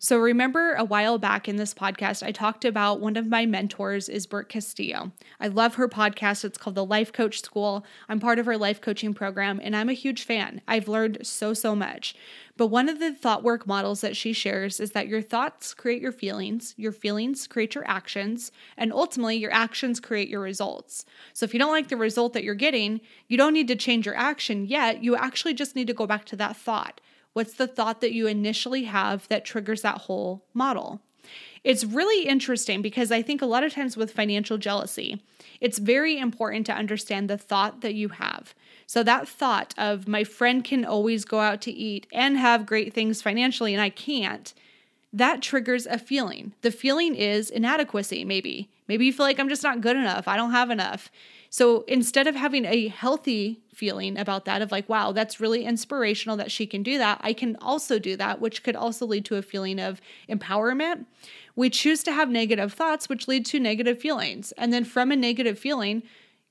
So, 0.03 0.17
remember 0.17 0.73
a 0.73 0.85
while 0.85 1.19
back 1.19 1.47
in 1.47 1.57
this 1.57 1.75
podcast, 1.75 2.23
I 2.23 2.33
talked 2.33 2.65
about 2.65 3.01
one 3.01 3.19
of 3.19 3.27
my 3.27 3.45
mentors 3.45 4.09
is 4.09 4.27
Brooke 4.27 4.49
Castillo. 4.49 5.13
I 5.39 5.49
love 5.49 5.75
her 5.75 5.91
podcast. 5.91 6.43
It's 6.43 6.57
called 6.57 6.75
The 6.75 6.87
Life 6.87 7.13
Coach 7.13 7.43
School. 7.43 7.85
I'm 8.09 8.19
part 8.19 8.39
of 8.39 8.47
her 8.47 8.57
life 8.57 8.81
coaching 8.81 9.13
program, 9.13 9.61
and 9.63 9.77
I'm 9.77 9.91
a 9.91 9.93
huge 9.93 10.23
fan. 10.23 10.63
I've 10.67 10.89
learned 10.89 11.19
so, 11.27 11.53
so 11.53 11.77
much. 11.77 12.15
But 12.61 12.67
one 12.67 12.91
of 12.91 12.99
the 12.99 13.15
thought 13.15 13.43
work 13.43 13.67
models 13.67 14.03
that 14.03 14.19
she 14.19 14.35
shares 14.35 14.81
is 14.81 14.91
that 14.91 15.09
your 15.09 15.23
thoughts 15.23 15.73
create 15.73 16.03
your 16.03 16.13
feelings, 16.13 16.75
your 16.77 16.93
feelings 16.93 17.47
create 17.47 17.75
your 17.75 17.89
actions, 17.89 18.53
and 18.77 18.93
ultimately 18.93 19.39
your 19.39 19.51
actions 19.51 19.99
create 19.99 20.29
your 20.29 20.43
results. 20.43 21.07
So, 21.33 21.45
if 21.45 21.55
you 21.55 21.59
don't 21.59 21.73
like 21.73 21.89
the 21.89 21.97
result 21.97 22.35
that 22.35 22.45
you're 22.45 22.55
getting, 22.55 23.01
you 23.29 23.39
don't 23.39 23.55
need 23.55 23.69
to 23.69 23.77
change 23.77 24.05
your 24.05 24.15
action 24.15 24.67
yet. 24.67 25.03
You 25.03 25.17
actually 25.17 25.55
just 25.55 25.75
need 25.75 25.87
to 25.87 25.95
go 25.95 26.07
back 26.07 26.27
to 26.27 26.37
that 26.37 26.55
thought. 26.55 27.01
What's 27.33 27.55
the 27.55 27.67
thought 27.67 28.03
that 28.03 28.13
you 28.13 28.27
initially 28.27 28.85
have 28.85 29.27
that 29.29 29.47
triggers 29.47 29.81
that 29.81 30.03
whole 30.03 30.45
model? 30.53 31.01
It's 31.63 31.85
really 31.85 32.27
interesting 32.27 32.81
because 32.83 33.13
I 33.13 33.23
think 33.23 33.43
a 33.43 33.47
lot 33.47 33.65
of 33.65 33.73
times 33.73 33.97
with 33.97 34.13
financial 34.13 34.59
jealousy, 34.59 35.23
it's 35.61 35.79
very 35.79 36.19
important 36.19 36.67
to 36.67 36.73
understand 36.73 37.29
the 37.29 37.37
thought 37.37 37.83
that 37.83 37.95
you 37.95 38.09
have. 38.09 38.55
So, 38.87 39.03
that 39.03 39.29
thought 39.29 39.75
of 39.79 40.09
my 40.09 40.25
friend 40.25 40.65
can 40.65 40.85
always 40.85 41.25
go 41.25 41.41
out 41.41 41.61
to 41.63 41.71
eat 41.71 42.07
and 42.13 42.37
have 42.37 42.67
great 42.67 42.93
things 42.93 43.23
financially, 43.23 43.73
and 43.73 43.81
I 43.81 43.91
can't, 43.91 44.53
that 45.13 45.43
triggers 45.43 45.87
a 45.87 45.99
feeling. 45.99 46.55
The 46.63 46.71
feeling 46.71 47.15
is 47.15 47.51
inadequacy, 47.51 48.25
maybe. 48.25 48.69
Maybe 48.89 49.07
you 49.07 49.13
feel 49.13 49.27
like 49.27 49.39
I'm 49.39 49.49
just 49.49 49.63
not 49.63 49.81
good 49.81 49.97
enough, 49.97 50.27
I 50.27 50.37
don't 50.37 50.53
have 50.53 50.71
enough. 50.71 51.11
So 51.53 51.83
instead 51.89 52.29
of 52.29 52.37
having 52.37 52.65
a 52.65 52.87
healthy 52.87 53.61
feeling 53.75 54.17
about 54.17 54.45
that, 54.45 54.63
of 54.63 54.71
like, 54.71 54.89
wow, 54.89 55.11
that's 55.11 55.41
really 55.41 55.65
inspirational 55.65 56.37
that 56.37 56.53
she 56.53 56.65
can 56.65 56.85
do 56.85 56.97
that, 56.99 57.21
I 57.23 57.33
can 57.33 57.57
also 57.57 57.99
do 57.99 58.17
that, 58.17 58.41
which 58.41 58.63
could 58.63 58.77
also 58.77 59.05
lead 59.05 59.25
to 59.27 59.37
a 59.37 59.43
feeling 59.43 59.81
of 59.81 60.01
empowerment. 60.29 61.07
We 61.57 61.69
choose 61.69 62.05
to 62.05 62.13
have 62.13 62.31
negative 62.31 62.73
thoughts, 62.73 63.09
which 63.09 63.27
lead 63.27 63.45
to 63.47 63.59
negative 63.59 63.99
feelings. 63.99 64.53
And 64.53 64.73
then 64.73 64.85
from 64.85 65.11
a 65.11 65.17
negative 65.17 65.59
feeling, 65.59 66.05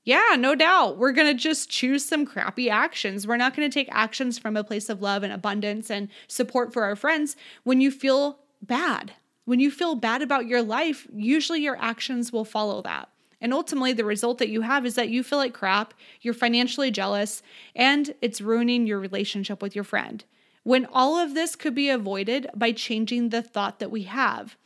yeah, 0.04 0.36
no 0.38 0.54
doubt. 0.54 0.98
We're 0.98 1.12
going 1.12 1.34
to 1.34 1.42
just 1.42 1.70
choose 1.70 2.04
some 2.04 2.26
crappy 2.26 2.68
actions. 2.68 3.26
We're 3.26 3.38
not 3.38 3.56
going 3.56 3.68
to 3.70 3.72
take 3.72 3.88
actions 3.90 4.38
from 4.38 4.54
a 4.54 4.64
place 4.64 4.90
of 4.90 5.00
love 5.00 5.22
and 5.22 5.32
abundance 5.32 5.90
and 5.90 6.08
support 6.28 6.74
for 6.74 6.84
our 6.84 6.96
friends 6.96 7.36
when 7.64 7.80
you 7.80 7.90
feel 7.90 8.38
bad. 8.60 9.14
When 9.46 9.60
you 9.60 9.70
feel 9.70 9.94
bad 9.94 10.20
about 10.20 10.46
your 10.46 10.62
life, 10.62 11.06
usually 11.12 11.62
your 11.62 11.80
actions 11.80 12.32
will 12.32 12.44
follow 12.44 12.82
that. 12.82 13.08
And 13.40 13.54
ultimately, 13.54 13.92
the 13.92 14.04
result 14.04 14.38
that 14.38 14.50
you 14.50 14.60
have 14.62 14.84
is 14.84 14.94
that 14.96 15.08
you 15.08 15.22
feel 15.22 15.38
like 15.38 15.54
crap, 15.54 15.94
you're 16.20 16.34
financially 16.34 16.90
jealous, 16.90 17.42
and 17.74 18.14
it's 18.20 18.40
ruining 18.40 18.86
your 18.86 19.00
relationship 19.00 19.62
with 19.62 19.74
your 19.74 19.84
friend. 19.84 20.24
when 20.62 20.86
all 20.92 21.16
of 21.16 21.34
this 21.34 21.56
could 21.56 21.74
be 21.74 21.88
avoided 21.88 22.46
by 22.54 22.70
changing 22.70 23.30
the 23.30 23.40
thought 23.40 23.78
that 23.78 23.90
we 23.90 24.02
have. 24.02 24.56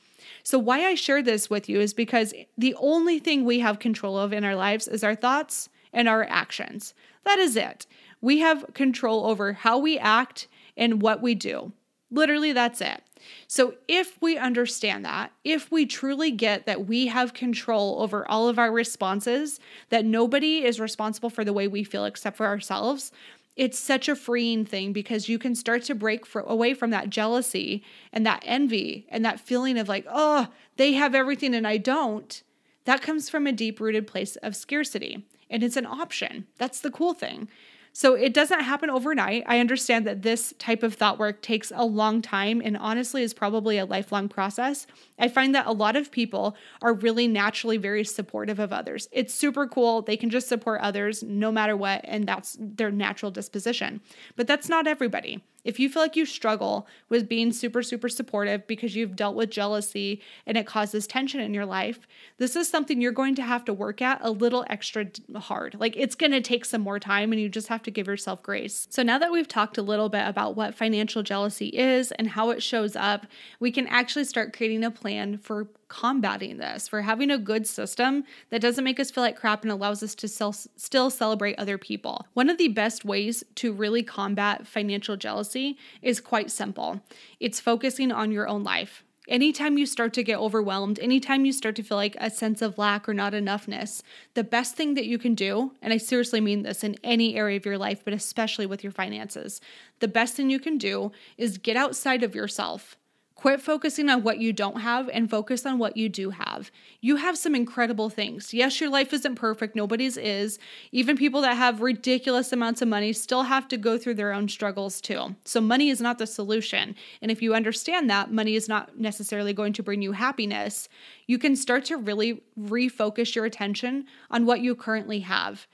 So, 0.43 0.59
why 0.59 0.85
I 0.85 0.95
share 0.97 1.23
this 1.23 1.49
with 1.49 1.69
you 1.69 1.81
is 1.81 1.95
because 1.95 2.35
the 2.59 2.75
only 2.75 3.21
thing 3.21 3.45
we 3.45 3.61
have 3.61 3.79
control 3.79 4.19
of 4.19 4.33
in 4.33 4.45
our 4.45 4.57
lives 4.57 4.89
is 4.89 5.05
our 5.05 5.15
thoughts 5.15 5.69
and 5.93 6.09
our 6.09 6.25
actions. 6.25 6.95
That 7.25 7.39
is 7.39 7.57
it. 7.57 7.87
We 8.21 8.41
have 8.41 8.75
control 8.75 9.27
over 9.27 9.53
how 9.53 9.79
we 9.79 9.99
act 9.99 10.49
and 10.77 11.01
what 11.01 11.23
we 11.23 11.35
do. 11.37 11.73
Literally, 12.15 12.53
that's 12.53 12.81
it. 12.81 13.03
So, 13.49 13.75
if 13.89 14.21
we 14.23 14.37
understand 14.37 15.05
that, 15.05 15.33
if 15.43 15.73
we 15.73 15.85
truly 15.85 16.31
get 16.31 16.65
that 16.67 16.87
we 16.87 17.09
have 17.09 17.35
control 17.35 18.01
over 18.01 18.29
all 18.31 18.49
of 18.49 18.59
our 18.59 18.71
responses, 18.71 19.59
that 19.89 20.05
nobody 20.05 20.65
is 20.65 20.79
responsible 20.79 21.31
for 21.31 21.45
the 21.45 21.53
way 21.53 21.67
we 21.67 21.83
feel 21.83 22.05
except 22.05 22.37
for 22.37 22.47
ourselves, 22.47 23.11
it's 23.57 23.79
such 23.79 24.09
a 24.09 24.15
freeing 24.15 24.65
thing 24.65 24.93
because 24.93 25.29
you 25.29 25.39
can 25.39 25.55
start 25.57 25.83
to 25.85 25.95
break 25.95 26.25
for, 26.25 26.43
away 26.43 26.73
from 26.75 26.91
that 26.91 27.11
jealousy 27.11 27.83
and 28.13 28.25
that 28.27 28.43
envy 28.45 29.07
and 29.09 29.25
that 29.25 29.41
feeling 29.41 29.77
of 29.77 29.89
like, 29.89 30.07
oh, 30.09 30.49
they 30.77 30.93
have 30.93 31.15
everything 31.15 31.55
and 31.55 31.67
I 31.67 31.79
don't. 31.79 32.43
That 32.85 33.03
comes 33.03 33.29
from 33.29 33.47
a 33.47 33.53
deep 33.53 33.81
rooted 33.81 34.07
place 34.07 34.37
of 34.37 34.55
scarcity. 34.55 35.27
And 35.49 35.63
it's 35.63 35.77
an 35.77 35.87
option. 35.87 36.47
That's 36.59 36.81
the 36.81 36.91
cool 36.91 37.15
thing. 37.15 37.49
So 37.97 38.15
it 38.15 38.35
doesn't 38.35 38.63
happen 38.63 38.91
overnight. 38.91 39.45
I 39.47 39.61
understand 39.61 40.05
that 40.09 40.23
this 40.23 40.53
type 40.59 40.83
of 40.83 40.95
thought 40.95 41.17
work 41.17 41.43
takes 41.43 41.71
a 41.73 41.85
long 41.85 42.23
time 42.23 42.61
and 42.61 42.77
honestly 42.77 43.23
is 43.23 43.33
probably 43.33 43.79
a 43.79 43.87
lifelong 43.87 44.29
process. 44.29 44.89
I 45.17 45.29
find 45.29 45.55
that 45.55 45.67
a 45.67 45.73
lot 45.73 45.95
of 45.95 46.11
people 46.11 46.57
are 46.83 46.93
really 46.93 47.29
naturally 47.29 47.77
very 47.77 48.03
supportive 48.03 48.59
of 48.59 48.73
others. 48.73 49.09
It's 49.13 49.33
super 49.33 49.69
cool. 49.69 50.03
They 50.03 50.17
can 50.17 50.29
just 50.29 50.49
support 50.49 50.81
others 50.81 51.23
no 51.23 51.53
matter 51.53 51.77
what, 51.77 52.01
and 52.03 52.27
that's 52.27 52.57
their 52.59 52.91
natural 52.91 53.31
disposition. 53.31 54.01
But 54.35 54.49
that's 54.49 54.69
not 54.69 54.89
everybody. 54.89 55.45
If 55.65 55.81
you 55.81 55.89
feel 55.89 56.03
like 56.03 56.17
you 56.17 56.27
struggle 56.27 56.87
with 57.09 57.29
being 57.29 57.53
super, 57.53 57.83
super 57.83 58.09
supportive 58.09 58.67
because 58.67 58.95
you've 58.95 59.17
dealt 59.17 59.35
with 59.35 59.51
jealousy 59.51 60.21
and 60.47 60.57
it 60.57 60.67
causes 60.67 61.07
tension 61.07 61.41
in 61.41 61.55
your 61.55 61.67
life, 61.67 62.07
this 62.39 62.55
is 62.55 62.69
something 62.69 63.01
you're 63.01 63.13
going 63.13 63.35
to 63.37 63.43
have 63.43 63.65
to 63.65 63.73
work 63.73 64.03
at 64.03 64.21
a 64.23 64.31
little 64.31 64.65
extra 64.69 65.07
hard. 65.37 65.77
Like 65.79 65.97
it's 65.97 66.15
going 66.15 66.33
to 66.33 66.41
take 66.41 66.65
some 66.65 66.83
more 66.83 67.01
time 67.01 67.33
and 67.33 67.41
you 67.41 67.49
just 67.49 67.69
have 67.69 67.83
to 67.85 67.91
give 67.91 68.07
yourself 68.07 68.43
grace. 68.43 68.87
So 68.91 69.03
now 69.03 69.19
that 69.19 69.33
we've 69.33 69.49
talked 69.49 69.79
a 69.79 69.83
little 69.83 70.09
bit 70.09 70.27
about 70.27 70.55
what 70.55 70.75
financial 70.75 71.23
jealousy 71.23 71.69
is 71.69 72.13
and 72.13 72.29
how 72.29 72.51
it 72.51 72.63
shows 72.63 72.95
up, 72.95 73.27
we 73.59 73.73
can 73.73 73.87
actually 73.87 74.25
start 74.25 74.55
creating 74.55 74.85
a 74.85 74.91
plan 74.91 75.39
for 75.39 75.69
combating 75.95 76.59
this, 76.59 76.89
for 76.89 77.03
having 77.03 77.31
a 77.31 77.39
good 77.39 77.69
system 77.69 78.25
that 78.51 78.61
doesn't 78.61 78.83
make 78.83 78.99
us 78.99 79.13
feel 79.13 79.23
like 79.23 79.37
crap 79.37 79.63
and 79.63 79.71
allows 79.71 80.03
us 80.03 80.17
to 80.17 80.27
sell, 80.27 80.53
still 80.53 81.09
celebrate 81.09 81.57
other 81.57 81.79
people. 81.79 82.27
One 82.35 82.51
of 82.51 82.59
the 82.59 82.67
best 82.67 83.05
ways 83.05 83.45
to 83.57 83.73
really 83.73 84.03
combat 84.03 84.67
financial 84.67 85.17
jealousy 85.17 85.79
is 86.03 86.21
quite 86.21 86.51
simple 86.51 87.01
it's 87.39 87.61
focusing 87.61 88.11
on 88.11 88.33
your 88.33 88.49
own 88.49 88.65
life. 88.65 89.05
Anytime 89.29 89.79
you 89.79 89.87
start 89.87 90.13
to 90.15 90.25
get 90.25 90.39
overwhelmed, 90.39 90.99
anytime 90.99 91.47
you 91.47 91.53
start 91.53 91.77
to 91.77 91.83
feel 91.83 91.97
like 91.97 92.17
a 92.19 92.29
sense 92.29 92.61
of 92.61 92.77
lack 92.77 93.09
or 93.09 93.15
not 93.15 93.33
enoughness, 93.33 94.03
the 94.35 94.45
best 94.45 94.75
thing 94.75 94.95
that 94.95 95.07
you 95.07 95.17
can 95.17 95.35
do, 95.35 95.73
and 95.81 95.93
I 95.93 95.99
seriously 95.99 96.41
mean 96.41 96.63
this 96.63 96.83
in 96.83 96.97
any 97.05 97.37
area 97.37 97.57
of 97.57 97.65
your 97.65 97.79
life, 97.79 98.05
but 98.05 98.13
especially 98.13 98.67
with 98.67 98.83
your 98.83 98.93
finances, 98.93 99.61
the 100.01 100.09
best 100.09 100.35
thing 100.35 100.51
you 100.51 100.59
can 100.59 100.77
do 100.77 101.13
is 101.39 101.57
get 101.57 101.77
outside 101.77 102.23
of 102.25 102.35
yourself 102.35 102.97
Quit 103.35 103.61
focusing 103.61 104.09
on 104.09 104.23
what 104.23 104.39
you 104.39 104.53
don't 104.53 104.81
have 104.81 105.09
and 105.09 105.29
focus 105.29 105.67
on 105.67 105.79
what 105.79 105.97
you 105.97 106.09
do 106.09 106.31
have. 106.31 106.71
You 107.01 107.17
have 107.17 107.37
some 107.37 107.55
incredible 107.55 108.09
things. 108.09 108.55
Yes, 108.55 108.81
your 108.81 108.89
life 108.89 109.13
isn't 109.13 109.35
perfect, 109.35 109.75
nobody's 109.75 110.17
is. 110.17 110.59
Even 110.93 111.17
people 111.17 111.41
that 111.41 111.57
have 111.57 111.81
ridiculous 111.81 112.53
amounts 112.53 112.81
of 112.81 112.87
money 112.87 113.13
still 113.13 113.43
have 113.43 113.67
to 113.69 113.77
go 113.77 113.99
through 113.99 114.15
their 114.15 114.33
own 114.33 114.49
struggles 114.49 115.01
too. 115.01 115.35
So, 115.45 115.61
money 115.61 115.91
is 115.91 116.01
not 116.01 116.19
the 116.19 116.29
solution. 116.29 116.95
And 117.21 117.31
if 117.31 117.43
you 117.43 117.55
understand 117.55 118.09
that 118.09 118.33
money 118.33 118.55
is 118.55 118.69
not 118.69 118.99
necessarily 118.99 119.53
going 119.53 119.73
to 119.75 119.83
bring 119.83 120.01
you 120.01 120.13
happiness, 120.13 120.89
you 121.27 121.37
can 121.37 121.57
start 121.57 121.85
to 121.87 121.97
really 121.97 122.45
refocus 122.59 123.35
your 123.35 123.45
attention 123.45 124.07
on 124.31 124.47
what 124.47 124.61
you 124.61 124.77
currently 124.77 125.21
have. 125.21 125.67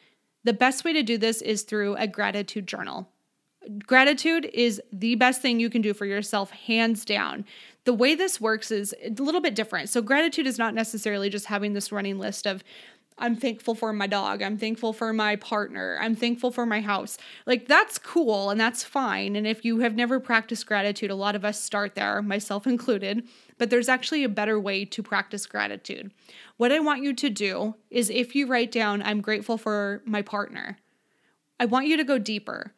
The 0.45 0.55
best 0.55 0.83
way 0.83 0.95
to 0.95 1.03
do 1.03 1.19
this 1.19 1.43
is 1.43 1.63
through 1.63 1.97
a 1.97 2.07
gratitude 2.07 2.67
journal. 2.67 3.10
Gratitude 3.87 4.49
is 4.55 4.81
the 4.93 5.17
best 5.17 5.43
thing 5.43 5.61
you 5.61 5.69
can 5.69 5.83
do 5.83 5.93
for 5.93 6.07
yourself, 6.07 6.51
hands 6.51 7.05
down. 7.05 7.45
The 7.85 7.93
way 7.93 8.15
this 8.15 8.41
works 8.41 8.71
is 8.71 8.95
a 9.05 9.23
little 9.23 9.41
bit 9.41 9.55
different. 9.55 9.89
So, 9.91 10.01
gratitude 10.01 10.47
is 10.47 10.59
not 10.59 10.75
necessarily 10.75 11.29
just 11.29 11.47
having 11.47 11.75
this 11.75 11.93
running 11.93 12.19
list 12.19 12.47
of, 12.47 12.65
I'm 13.21 13.37
thankful 13.37 13.75
for 13.75 13.93
my 13.93 14.07
dog. 14.07 14.41
I'm 14.41 14.57
thankful 14.57 14.95
for 14.95 15.13
my 15.13 15.37
partner. 15.37 15.99
I'm 16.01 16.17
thankful 16.17 16.51
for 16.51 16.65
my 16.65 16.81
house. 16.81 17.19
Like, 17.45 17.69
that's 17.69 17.99
cool 17.99 18.49
and 18.49 18.59
that's 18.59 18.83
fine. 18.83 19.37
And 19.37 19.47
if 19.47 19.63
you 19.63 19.81
have 19.81 19.95
never 19.95 20.19
practiced 20.19 20.67
gratitude, 20.67 21.11
a 21.11 21.15
lot 21.15 21.37
of 21.37 21.45
us 21.45 21.63
start 21.63 21.95
there, 21.95 22.23
myself 22.23 22.67
included. 22.67 23.29
But 23.59 23.69
there's 23.69 23.91
actually 23.91 24.25
a 24.25 24.29
better 24.31 24.59
way 24.59 24.87
to 24.87 25.03
practice 25.03 25.45
gratitude. 25.45 26.13
What 26.57 26.73
I 26.73 26.81
want 26.81 27.03
you 27.03 27.13
to 27.13 27.29
do 27.29 27.75
is 27.91 28.09
if 28.09 28.35
you 28.35 28.47
write 28.47 28.73
down, 28.73 29.03
I'm 29.03 29.21
grateful 29.21 29.59
for 29.59 30.01
my 30.07 30.23
partner, 30.23 30.79
I 31.59 31.67
want 31.67 31.89
you 31.89 31.99
to 31.99 32.05
go 32.05 32.17
deeper. 32.17 32.73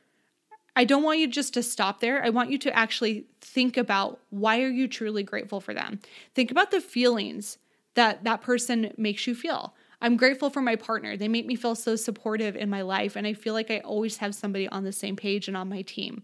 I 0.74 0.84
don't 0.84 1.02
want 1.02 1.18
you 1.18 1.28
just 1.28 1.54
to 1.54 1.62
stop 1.62 2.00
there. 2.00 2.24
I 2.24 2.30
want 2.30 2.50
you 2.50 2.58
to 2.58 2.76
actually 2.76 3.26
think 3.40 3.76
about 3.76 4.20
why 4.30 4.62
are 4.62 4.70
you 4.70 4.88
truly 4.88 5.22
grateful 5.22 5.60
for 5.60 5.74
them? 5.74 6.00
Think 6.34 6.50
about 6.50 6.70
the 6.70 6.80
feelings 6.80 7.58
that 7.94 8.24
that 8.24 8.40
person 8.40 8.92
makes 8.96 9.26
you 9.26 9.34
feel. 9.34 9.74
I'm 10.00 10.16
grateful 10.16 10.50
for 10.50 10.62
my 10.62 10.76
partner. 10.76 11.16
They 11.16 11.28
make 11.28 11.46
me 11.46 11.54
feel 11.54 11.74
so 11.74 11.94
supportive 11.94 12.56
in 12.56 12.70
my 12.70 12.82
life 12.82 13.16
and 13.16 13.26
I 13.26 13.34
feel 13.34 13.54
like 13.54 13.70
I 13.70 13.78
always 13.80 14.16
have 14.16 14.34
somebody 14.34 14.66
on 14.68 14.84
the 14.84 14.92
same 14.92 15.14
page 15.14 15.46
and 15.46 15.56
on 15.56 15.68
my 15.68 15.82
team. 15.82 16.22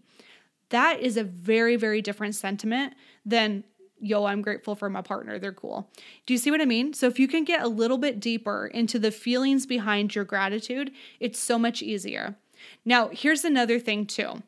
That 0.69 0.99
is 0.99 1.15
a 1.15 1.23
very 1.23 1.75
very 1.75 2.01
different 2.01 2.35
sentiment 2.35 2.93
than 3.25 3.63
yo, 4.01 4.25
I'm 4.25 4.41
grateful 4.41 4.75
for 4.75 4.89
my 4.89 5.01
partner. 5.01 5.39
They're 5.39 5.51
cool. 5.51 5.89
Do 6.25 6.33
you 6.33 6.37
see 6.37 6.51
what 6.51 6.61
I 6.61 6.65
mean? 6.65 6.93
So, 6.93 7.07
if 7.07 7.19
you 7.19 7.27
can 7.27 7.43
get 7.43 7.61
a 7.61 7.67
little 7.67 7.97
bit 7.97 8.19
deeper 8.19 8.67
into 8.67 8.97
the 8.97 9.11
feelings 9.11 9.65
behind 9.65 10.15
your 10.15 10.23
gratitude, 10.23 10.91
it's 11.19 11.39
so 11.39 11.59
much 11.59 11.81
easier. 11.81 12.37
Now, 12.85 13.09
here's 13.09 13.43
another 13.43 13.79
thing 13.79 14.05
too. 14.05 14.41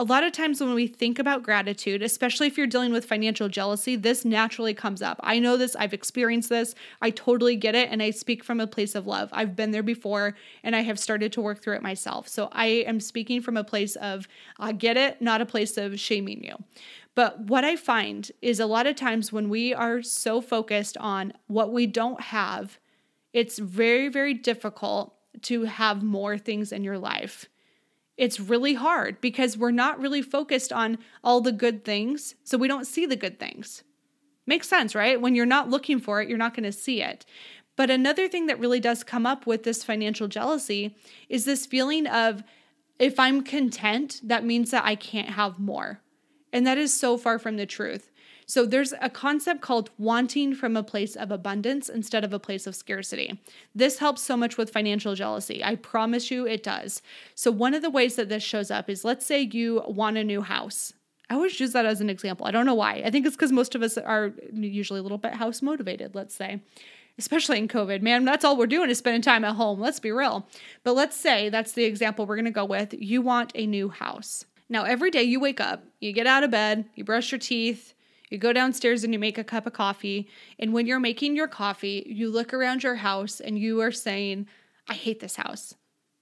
A 0.00 0.04
lot 0.04 0.22
of 0.22 0.30
times 0.30 0.60
when 0.60 0.74
we 0.74 0.86
think 0.86 1.18
about 1.18 1.42
gratitude, 1.42 2.04
especially 2.04 2.46
if 2.46 2.56
you're 2.56 2.68
dealing 2.68 2.92
with 2.92 3.04
financial 3.04 3.48
jealousy, 3.48 3.96
this 3.96 4.24
naturally 4.24 4.72
comes 4.72 5.02
up. 5.02 5.18
I 5.24 5.40
know 5.40 5.56
this, 5.56 5.74
I've 5.74 5.92
experienced 5.92 6.50
this, 6.50 6.76
I 7.02 7.10
totally 7.10 7.56
get 7.56 7.74
it, 7.74 7.88
and 7.90 8.00
I 8.00 8.10
speak 8.10 8.44
from 8.44 8.60
a 8.60 8.68
place 8.68 8.94
of 8.94 9.08
love. 9.08 9.28
I've 9.32 9.56
been 9.56 9.72
there 9.72 9.82
before 9.82 10.36
and 10.62 10.76
I 10.76 10.82
have 10.82 11.00
started 11.00 11.32
to 11.32 11.40
work 11.40 11.60
through 11.60 11.74
it 11.74 11.82
myself. 11.82 12.28
So 12.28 12.48
I 12.52 12.66
am 12.66 13.00
speaking 13.00 13.42
from 13.42 13.56
a 13.56 13.64
place 13.64 13.96
of 13.96 14.28
I 14.60 14.70
get 14.70 14.96
it, 14.96 15.20
not 15.20 15.40
a 15.40 15.46
place 15.46 15.76
of 15.76 15.98
shaming 15.98 16.44
you. 16.44 16.54
But 17.16 17.40
what 17.40 17.64
I 17.64 17.74
find 17.74 18.30
is 18.40 18.60
a 18.60 18.66
lot 18.66 18.86
of 18.86 18.94
times 18.94 19.32
when 19.32 19.48
we 19.48 19.74
are 19.74 20.00
so 20.02 20.40
focused 20.40 20.96
on 20.98 21.32
what 21.48 21.72
we 21.72 21.88
don't 21.88 22.20
have, 22.20 22.78
it's 23.32 23.58
very, 23.58 24.08
very 24.08 24.32
difficult 24.32 25.12
to 25.42 25.64
have 25.64 26.04
more 26.04 26.38
things 26.38 26.70
in 26.70 26.84
your 26.84 26.98
life 26.98 27.48
it's 28.18 28.40
really 28.40 28.74
hard 28.74 29.20
because 29.20 29.56
we're 29.56 29.70
not 29.70 30.00
really 30.00 30.20
focused 30.20 30.72
on 30.72 30.98
all 31.24 31.40
the 31.40 31.52
good 31.52 31.84
things. 31.84 32.34
So 32.42 32.58
we 32.58 32.68
don't 32.68 32.86
see 32.86 33.06
the 33.06 33.16
good 33.16 33.38
things. 33.38 33.84
Makes 34.46 34.68
sense, 34.68 34.94
right? 34.94 35.20
When 35.20 35.34
you're 35.34 35.46
not 35.46 35.70
looking 35.70 36.00
for 36.00 36.20
it, 36.20 36.28
you're 36.28 36.36
not 36.36 36.54
going 36.54 36.64
to 36.64 36.72
see 36.72 37.00
it. 37.00 37.24
But 37.76 37.90
another 37.90 38.26
thing 38.26 38.46
that 38.46 38.58
really 38.58 38.80
does 38.80 39.04
come 39.04 39.24
up 39.24 39.46
with 39.46 39.62
this 39.62 39.84
financial 39.84 40.26
jealousy 40.26 40.96
is 41.28 41.44
this 41.44 41.64
feeling 41.64 42.08
of 42.08 42.42
if 42.98 43.20
I'm 43.20 43.44
content, 43.44 44.20
that 44.24 44.44
means 44.44 44.72
that 44.72 44.84
I 44.84 44.96
can't 44.96 45.30
have 45.30 45.60
more. 45.60 46.00
And 46.52 46.66
that 46.66 46.76
is 46.76 46.92
so 46.92 47.16
far 47.16 47.38
from 47.38 47.56
the 47.56 47.66
truth. 47.66 48.07
So 48.48 48.64
there's 48.64 48.94
a 49.02 49.10
concept 49.10 49.60
called 49.60 49.90
wanting 49.98 50.54
from 50.54 50.74
a 50.74 50.82
place 50.82 51.14
of 51.16 51.30
abundance 51.30 51.90
instead 51.90 52.24
of 52.24 52.32
a 52.32 52.38
place 52.38 52.66
of 52.66 52.74
scarcity. 52.74 53.38
This 53.74 53.98
helps 53.98 54.22
so 54.22 54.38
much 54.38 54.56
with 54.56 54.70
financial 54.70 55.14
jealousy. 55.14 55.62
I 55.62 55.76
promise 55.76 56.30
you 56.30 56.46
it 56.46 56.62
does. 56.62 57.02
So 57.34 57.50
one 57.50 57.74
of 57.74 57.82
the 57.82 57.90
ways 57.90 58.16
that 58.16 58.30
this 58.30 58.42
shows 58.42 58.70
up 58.70 58.88
is 58.88 59.04
let's 59.04 59.26
say 59.26 59.42
you 59.42 59.82
want 59.86 60.16
a 60.16 60.24
new 60.24 60.40
house. 60.40 60.94
I 61.28 61.34
always 61.34 61.60
use 61.60 61.72
that 61.72 61.84
as 61.84 62.00
an 62.00 62.08
example. 62.08 62.46
I 62.46 62.50
don't 62.50 62.64
know 62.64 62.74
why. 62.74 63.02
I 63.04 63.10
think 63.10 63.26
it's 63.26 63.36
because 63.36 63.52
most 63.52 63.74
of 63.74 63.82
us 63.82 63.98
are 63.98 64.32
usually 64.50 65.00
a 65.00 65.02
little 65.02 65.18
bit 65.18 65.34
house 65.34 65.60
motivated, 65.60 66.14
let's 66.14 66.34
say 66.34 66.62
especially 67.18 67.58
in 67.58 67.66
COVID, 67.66 68.00
man, 68.00 68.24
that's 68.24 68.44
all 68.44 68.56
we're 68.56 68.68
doing 68.68 68.88
is 68.88 68.98
spending 68.98 69.22
time 69.22 69.44
at 69.44 69.56
home. 69.56 69.80
Let's 69.80 69.98
be 69.98 70.12
real. 70.12 70.46
But 70.84 70.92
let's 70.92 71.16
say 71.16 71.48
that's 71.48 71.72
the 71.72 71.82
example 71.84 72.24
we're 72.24 72.36
going 72.36 72.44
to 72.44 72.52
go 72.52 72.64
with. 72.64 72.94
You 72.96 73.20
want 73.22 73.50
a 73.56 73.66
new 73.66 73.88
house. 73.88 74.44
Now, 74.68 74.84
every 74.84 75.10
day 75.10 75.24
you 75.24 75.40
wake 75.40 75.60
up, 75.60 75.84
you 75.98 76.12
get 76.12 76.28
out 76.28 76.44
of 76.44 76.52
bed, 76.52 76.84
you 76.94 77.02
brush 77.02 77.32
your 77.32 77.40
teeth, 77.40 77.92
you 78.30 78.38
go 78.38 78.52
downstairs 78.52 79.04
and 79.04 79.12
you 79.12 79.18
make 79.18 79.38
a 79.38 79.44
cup 79.44 79.66
of 79.66 79.72
coffee. 79.72 80.28
And 80.58 80.72
when 80.72 80.86
you're 80.86 81.00
making 81.00 81.36
your 81.36 81.48
coffee, 81.48 82.04
you 82.08 82.30
look 82.30 82.52
around 82.52 82.82
your 82.82 82.96
house 82.96 83.40
and 83.40 83.58
you 83.58 83.80
are 83.80 83.92
saying, 83.92 84.46
I 84.88 84.94
hate 84.94 85.20
this 85.20 85.36
house. 85.36 85.74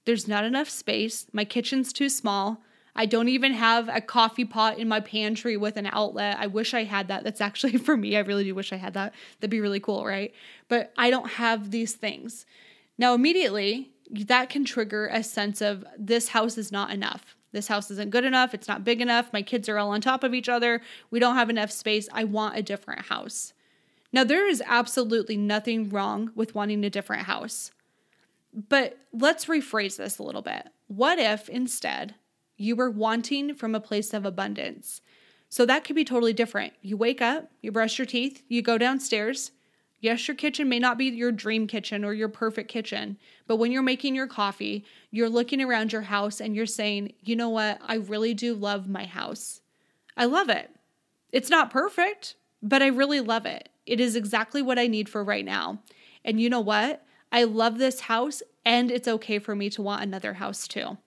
There's 0.05 0.29
not 0.29 0.45
enough 0.45 0.69
space. 0.69 1.27
My 1.33 1.45
kitchen's 1.45 1.93
too 1.93 2.09
small. 2.09 2.63
I 2.95 3.05
don't 3.05 3.29
even 3.29 3.53
have 3.53 3.89
a 3.89 4.01
coffee 4.01 4.47
pot 4.47 4.79
in 4.79 4.89
my 4.89 5.01
pantry 5.01 5.57
with 5.57 5.77
an 5.77 5.87
outlet. 5.87 6.39
I 6.41 6.47
wish 6.47 6.73
I 6.73 6.85
had 6.85 7.09
that. 7.09 7.25
That's 7.25 7.41
actually 7.43 7.77
for 7.79 7.97
me. 7.97 8.17
I 8.17 8.21
really 8.21 8.45
do 8.45 8.55
wish 8.55 8.73
I 8.73 8.77
had 8.77 8.95
that. 8.95 9.13
That'd 9.41 9.51
be 9.51 9.61
really 9.61 9.81
cool, 9.81 10.07
right? 10.07 10.33
But 10.69 10.93
I 10.97 11.11
don't 11.11 11.33
have 11.33 11.71
these 11.71 11.95
things. 11.95 12.47
Now, 12.97 13.15
immediately, 13.15 13.91
that 14.11 14.49
can 14.49 14.65
trigger 14.65 15.09
a 15.09 15.23
sense 15.23 15.61
of 15.61 15.85
this 15.99 16.29
house 16.29 16.57
is 16.57 16.73
not 16.73 16.91
enough. 16.91 17.36
This 17.57 17.69
house 17.69 17.91
isn't 17.91 18.11
good 18.11 18.27
enough. 18.27 18.53
It's 18.53 18.69
not 18.69 18.85
big 18.85 19.01
enough. 19.01 19.33
My 19.33 19.41
kids 19.41 19.67
are 19.71 19.79
all 19.79 19.93
on 19.93 20.03
top 20.03 20.23
of 20.23 20.35
each 20.35 20.47
other. 20.47 20.83
We 21.11 21.19
don't 21.19 21.37
have 21.37 21.49
enough 21.49 21.71
space. 21.71 22.07
I 22.13 22.23
want 22.23 22.59
a 22.59 22.63
different 22.63 23.07
house. 23.07 23.55
Now, 24.13 24.25
there 24.25 24.47
is 24.47 24.63
absolutely 24.67 25.39
nothing 25.39 25.89
wrong 25.89 26.33
with 26.35 26.55
wanting 26.55 26.85
a 26.85 26.91
different 26.91 27.23
house. 27.23 27.71
But 28.53 28.99
let's 29.11 29.47
rephrase 29.47 29.97
this 29.97 30.19
a 30.19 30.23
little 30.23 30.43
bit. 30.43 30.69
What 30.89 31.19
if 31.19 31.49
instead 31.49 32.17
you 32.59 32.77
were 32.77 32.91
wanting 32.91 33.55
from 33.55 33.75
a 33.75 33.81
place 33.81 34.13
of 34.13 34.27
abundance? 34.27 35.01
So 35.49 35.65
that 35.65 35.83
could 35.83 35.97
be 35.97 36.05
totally 36.05 36.35
different. 36.35 36.75
You 36.83 36.99
wake 36.99 37.23
up, 37.23 37.51
you 37.63 37.73
brush 37.73 37.99
your 37.99 38.05
teeth, 38.05 38.43
you 38.49 38.61
go 38.61 38.77
downstairs, 38.77 39.53
Yes, 40.07 40.29
your 40.29 40.37
kitchen 40.37 40.69
may 40.69 40.79
not 40.79 40.99
be 40.99 41.07
your 41.07 41.33
dream 41.33 41.67
kitchen 41.67 42.05
or 42.05 42.15
your 42.15 42.29
perfect 42.29 42.71
kitchen, 42.71 43.19
but 43.49 43.57
when 43.57 43.73
you're 43.73 43.83
making 43.83 44.15
your 44.15 44.29
coffee, 44.29 44.85
you're 45.11 45.29
looking 45.29 45.61
around 45.61 45.93
your 45.93 46.03
house 46.03 46.41
and 46.41 46.55
you're 46.55 46.65
saying, 46.65 47.15
you 47.25 47.35
know 47.35 47.49
what? 47.49 47.81
I 47.85 47.97
really 47.97 48.33
do 48.33 48.55
love 48.55 48.89
my 48.89 49.05
house. 49.05 49.63
I 50.17 50.27
love 50.27 50.49
it. 50.49 50.71
It's 51.33 51.51
not 51.51 51.73
perfect, 51.73 52.37
but 52.63 52.83
I 52.83 52.87
really 52.87 53.19
love 53.19 53.47
it. 53.47 53.69
It 53.85 53.99
is 53.99 54.15
exactly 54.15 54.63
what 54.63 54.79
I 54.79 54.87
need 54.87 55.09
for 55.09 55.25
right 55.25 55.45
now. 55.45 55.81
And 56.25 56.41
you 56.41 56.49
know 56.51 56.61
what? 56.61 57.05
I 57.33 57.43
love 57.43 57.79
this 57.79 58.03
house, 58.03 58.45
and 58.65 58.93
it's 58.93 59.09
okay 59.09 59.41
for 59.41 59.57
me 59.57 59.71
to 59.71 59.83
want 59.83 60.05
another 60.05 60.35
house 60.35 60.69
too. 60.69 60.99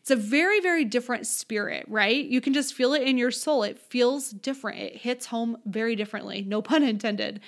It's 0.00 0.10
a 0.10 0.16
very, 0.16 0.60
very 0.60 0.86
different 0.86 1.26
spirit, 1.26 1.84
right? 1.86 2.24
You 2.24 2.40
can 2.40 2.54
just 2.54 2.72
feel 2.72 2.94
it 2.94 3.02
in 3.02 3.18
your 3.18 3.30
soul. 3.30 3.62
It 3.62 3.78
feels 3.78 4.30
different. 4.30 4.78
It 4.78 4.96
hits 4.96 5.26
home 5.26 5.58
very 5.66 5.96
differently, 5.96 6.42
no 6.42 6.62
pun 6.62 6.82
intended. 6.82 7.40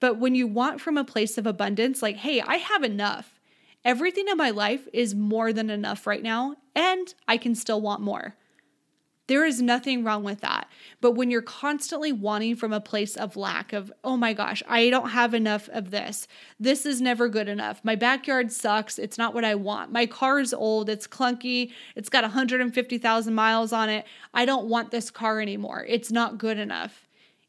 But 0.00 0.18
when 0.18 0.34
you 0.34 0.46
want 0.46 0.80
from 0.80 0.96
a 0.96 1.04
place 1.04 1.38
of 1.38 1.46
abundance, 1.46 2.02
like, 2.02 2.16
hey, 2.16 2.40
I 2.40 2.56
have 2.56 2.82
enough. 2.82 3.38
Everything 3.84 4.28
in 4.28 4.36
my 4.36 4.50
life 4.50 4.88
is 4.92 5.14
more 5.14 5.52
than 5.52 5.70
enough 5.70 6.06
right 6.06 6.22
now, 6.22 6.56
and 6.74 7.14
I 7.28 7.36
can 7.36 7.54
still 7.54 7.80
want 7.80 8.02
more. 8.02 8.34
There 9.30 9.46
is 9.46 9.62
nothing 9.62 10.02
wrong 10.02 10.24
with 10.24 10.40
that. 10.40 10.68
But 11.00 11.12
when 11.12 11.30
you're 11.30 11.40
constantly 11.40 12.10
wanting 12.10 12.56
from 12.56 12.72
a 12.72 12.80
place 12.80 13.16
of 13.16 13.36
lack, 13.36 13.72
of, 13.72 13.92
oh 14.02 14.16
my 14.16 14.32
gosh, 14.32 14.60
I 14.66 14.90
don't 14.90 15.10
have 15.10 15.34
enough 15.34 15.68
of 15.68 15.92
this. 15.92 16.26
This 16.58 16.84
is 16.84 17.00
never 17.00 17.28
good 17.28 17.48
enough. 17.48 17.80
My 17.84 17.94
backyard 17.94 18.50
sucks. 18.50 18.98
It's 18.98 19.18
not 19.18 19.32
what 19.32 19.44
I 19.44 19.54
want. 19.54 19.92
My 19.92 20.04
car 20.04 20.40
is 20.40 20.52
old. 20.52 20.90
It's 20.90 21.06
clunky. 21.06 21.70
It's 21.94 22.08
got 22.08 22.24
150,000 22.24 23.32
miles 23.32 23.72
on 23.72 23.88
it. 23.88 24.04
I 24.34 24.44
don't 24.44 24.66
want 24.66 24.90
this 24.90 25.12
car 25.12 25.40
anymore. 25.40 25.86
It's 25.88 26.10
not 26.10 26.36
good 26.36 26.58
enough. 26.58 27.06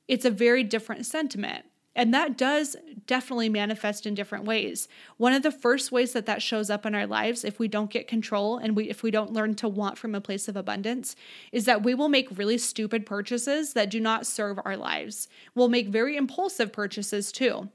It's 0.08 0.25
a 0.25 0.29
very 0.29 0.63
different 0.63 1.08
sentiment. 1.08 1.65
And 1.95 2.13
that 2.13 2.38
does 2.38 2.77
definitely 3.05 3.50
manifest 3.50 4.05
in 4.05 4.15
different 4.15 4.45
ways. 4.45 4.88
One 5.17 5.33
of 5.33 5.43
the 5.43 5.51
first 5.51 5.91
ways 5.91 6.13
that 6.13 6.25
that 6.25 6.41
shows 6.41 6.69
up 6.69 6.86
in 6.86 6.95
our 6.95 7.05
lives, 7.05 7.43
if 7.43 7.60
we 7.60 7.67
don't 7.67 7.91
get 7.91 8.07
control 8.07 8.57
and 8.57 8.75
we, 8.75 8.89
if 8.89 9.03
we 9.03 9.12
don't 9.12 9.33
learn 9.33 9.55
to 9.55 9.67
want 9.67 9.98
from 9.98 10.15
a 10.15 10.21
place 10.21 10.48
of 10.48 10.55
abundance, 10.55 11.15
is 11.51 11.65
that 11.65 11.83
we 11.83 11.93
will 11.93 12.10
make 12.10 12.38
really 12.38 12.57
stupid 12.57 13.05
purchases 13.05 13.74
that 13.74 13.89
do 13.89 14.00
not 14.00 14.25
serve 14.25 14.57
our 14.63 14.77
lives. 14.77 15.27
We'll 15.53 15.69
make 15.69 15.89
very 15.89 16.15
impulsive 16.15 16.71
purchases 16.71 17.31
too 17.31 17.69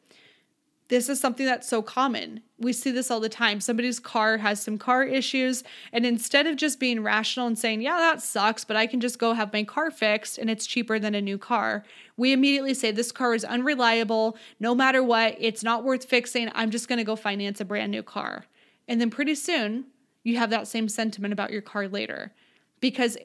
this 0.89 1.09
is 1.09 1.19
something 1.19 1.47
that's 1.47 1.69
so 1.69 1.83
common. 1.83 2.41
We 2.59 2.73
see 2.73 2.93
this 2.93 3.11
all 3.11 3.19
the 3.19 3.29
time. 3.29 3.61
Somebody's 3.61 3.99
car 3.99 4.39
has 4.39 4.63
some 4.63 4.79
car 4.79 5.03
issues, 5.03 5.65
and 5.93 6.07
instead 6.07 6.47
of 6.47 6.57
just 6.57 6.79
being 6.79 7.03
rational 7.03 7.47
and 7.47 7.59
saying, 7.59 7.83
Yeah, 7.83 7.97
that 7.97 8.23
sucks, 8.23 8.65
but 8.65 8.77
I 8.77 8.87
can 8.87 9.01
just 9.01 9.19
go 9.19 9.33
have 9.33 9.53
my 9.53 9.65
car 9.65 9.91
fixed 9.91 10.39
and 10.39 10.49
it's 10.49 10.67
cheaper 10.67 10.99
than 10.99 11.15
a 11.15 11.21
new 11.21 11.39
car, 11.39 11.85
we 12.17 12.33
immediately 12.33 12.73
say, 12.73 12.93
This 12.93 13.11
car 13.11 13.35
is 13.35 13.45
unreliable. 13.45 14.37
No 14.61 14.75
matter 14.75 15.03
what, 15.03 15.37
it's 15.41 15.65
not 15.65 15.85
worth 15.85 16.05
fixing. 16.05 16.51
I'm 16.55 16.71
just 16.71 16.89
going 16.89 16.99
to 16.99 17.05
go 17.05 17.17
finance 17.17 17.61
a 17.61 17.65
brand 17.65 17.91
new 17.91 18.03
car. 18.03 18.45
And 18.87 19.01
then 19.01 19.11
pretty 19.11 19.35
soon, 19.35 19.87
you 20.23 20.39
have 20.39 20.51
that 20.51 20.69
same 20.69 20.89
sentiment 20.89 21.33
about 21.33 21.51
your 21.51 21.63
car 21.63 21.89
later 21.89 22.33
because 22.81 23.17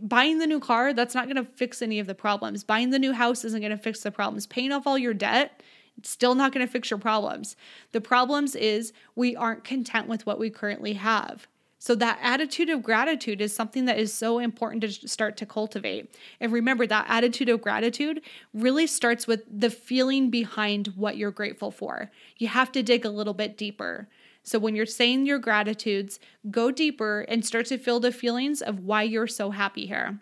buying 0.00 0.38
the 0.38 0.46
new 0.46 0.60
car, 0.60 0.92
that's 0.92 1.14
not 1.14 1.24
going 1.24 1.36
to 1.36 1.50
fix 1.52 1.82
any 1.82 1.98
of 1.98 2.06
the 2.06 2.14
problems. 2.14 2.64
Buying 2.64 2.90
the 2.90 2.98
new 2.98 3.12
house 3.12 3.44
isn't 3.44 3.60
going 3.60 3.70
to 3.70 3.78
fix 3.78 4.00
the 4.00 4.10
problems. 4.10 4.46
Paying 4.46 4.72
off 4.72 4.86
all 4.86 4.98
your 4.98 5.14
debt 5.14 5.62
it's 5.96 6.10
still 6.10 6.34
not 6.34 6.52
going 6.52 6.66
to 6.66 6.70
fix 6.70 6.90
your 6.90 6.98
problems. 6.98 7.56
The 7.92 8.00
problems 8.00 8.54
is 8.54 8.92
we 9.14 9.36
aren't 9.36 9.64
content 9.64 10.08
with 10.08 10.26
what 10.26 10.38
we 10.38 10.50
currently 10.50 10.94
have. 10.94 11.46
So, 11.78 11.94
that 11.96 12.18
attitude 12.22 12.70
of 12.70 12.82
gratitude 12.82 13.42
is 13.42 13.54
something 13.54 13.84
that 13.84 13.98
is 13.98 14.10
so 14.10 14.38
important 14.38 14.80
to 14.80 15.06
start 15.06 15.36
to 15.36 15.44
cultivate. 15.44 16.14
And 16.40 16.50
remember, 16.50 16.86
that 16.86 17.04
attitude 17.10 17.50
of 17.50 17.60
gratitude 17.60 18.22
really 18.54 18.86
starts 18.86 19.26
with 19.26 19.42
the 19.50 19.68
feeling 19.68 20.30
behind 20.30 20.94
what 20.96 21.18
you're 21.18 21.30
grateful 21.30 21.70
for. 21.70 22.10
You 22.38 22.48
have 22.48 22.72
to 22.72 22.82
dig 22.82 23.04
a 23.04 23.10
little 23.10 23.34
bit 23.34 23.58
deeper. 23.58 24.08
So, 24.42 24.58
when 24.58 24.74
you're 24.74 24.86
saying 24.86 25.26
your 25.26 25.38
gratitudes, 25.38 26.18
go 26.50 26.70
deeper 26.70 27.26
and 27.28 27.44
start 27.44 27.66
to 27.66 27.76
feel 27.76 28.00
the 28.00 28.12
feelings 28.12 28.62
of 28.62 28.80
why 28.80 29.02
you're 29.02 29.26
so 29.26 29.50
happy 29.50 29.84
here. 29.84 30.20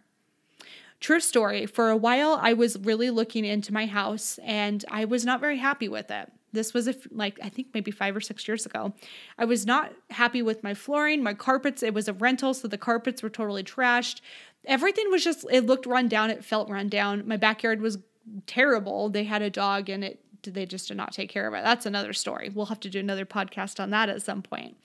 True 1.03 1.19
story. 1.19 1.67
For 1.67 1.91
a 1.91 1.97
while, 1.97 2.38
I 2.41 2.53
was 2.53 2.79
really 2.79 3.11
looking 3.11 3.45
into 3.45 3.73
my 3.73 3.87
house 3.87 4.38
and 4.45 4.85
I 4.88 5.05
was 5.05 5.25
not 5.25 5.41
very 5.41 5.59
happy 5.59 5.88
with 5.88 6.12
it. 6.12 6.31
This 6.53 6.73
was 6.73 6.88
like 7.11 7.41
I 7.43 7.49
think 7.49 7.69
maybe 7.75 7.91
five 7.91 8.15
or 8.15 8.21
six 8.21 8.47
years 8.47 8.67
ago. 8.67 8.93
I 9.37 9.45
was 9.45 9.67
not 9.67 9.93
happy 10.11 10.43
with 10.43 10.62
my 10.62 10.75
flooring, 10.75 11.21
my 11.21 11.35
carpets. 11.35 11.83
It 11.83 11.93
was 11.93 12.07
a 12.07 12.12
rental, 12.12 12.55
so 12.55 12.69
the 12.69 12.79
carpets 12.79 13.21
were 13.21 13.31
totally 13.31 13.65
trashed. 13.65 14.21
Everything 14.65 15.11
was 15.11 15.25
just 15.25 15.45
it 15.51 15.67
looked 15.67 15.87
run 15.87 16.07
down. 16.07 16.31
It 16.31 16.45
felt 16.45 16.71
run 16.71 16.88
down. 16.88 17.27
My 17.27 17.37
backyard 17.37 17.81
was 17.81 17.99
terrible. 18.47 19.09
They 19.09 19.25
had 19.25 19.43
a 19.43 19.51
dog 19.51 19.91
and 19.91 20.05
it 20.05 20.21
they 20.45 20.67
just 20.67 20.87
did 20.87 20.97
not 20.97 21.12
take 21.12 21.31
care 21.31 21.49
of 21.49 21.55
it. 21.55 21.65
That's 21.65 21.87
another 21.87 22.12
story. 22.12 22.49
We'll 22.49 22.67
have 22.67 22.81
to 22.81 22.91
do 22.91 23.01
another 23.01 23.27
podcast 23.27 23.81
on 23.81 23.91
that 23.91 24.09
at 24.09 24.23
some 24.23 24.43
point. 24.43 24.77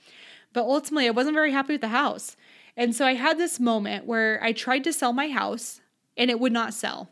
But 0.52 0.64
ultimately, 0.64 1.06
I 1.06 1.12
wasn't 1.12 1.36
very 1.36 1.52
happy 1.52 1.74
with 1.74 1.82
the 1.82 1.90
house. 1.90 2.36
And 2.76 2.96
so 2.96 3.06
I 3.06 3.14
had 3.14 3.38
this 3.38 3.60
moment 3.60 4.08
where 4.08 4.44
I 4.44 4.52
tried 4.52 4.84
to 4.86 4.94
sell 4.94 5.14
my 5.14 5.28
house 5.28 5.82
and 6.18 6.30
it 6.30 6.40
would 6.40 6.54
not 6.54 6.74
sell. 6.74 7.10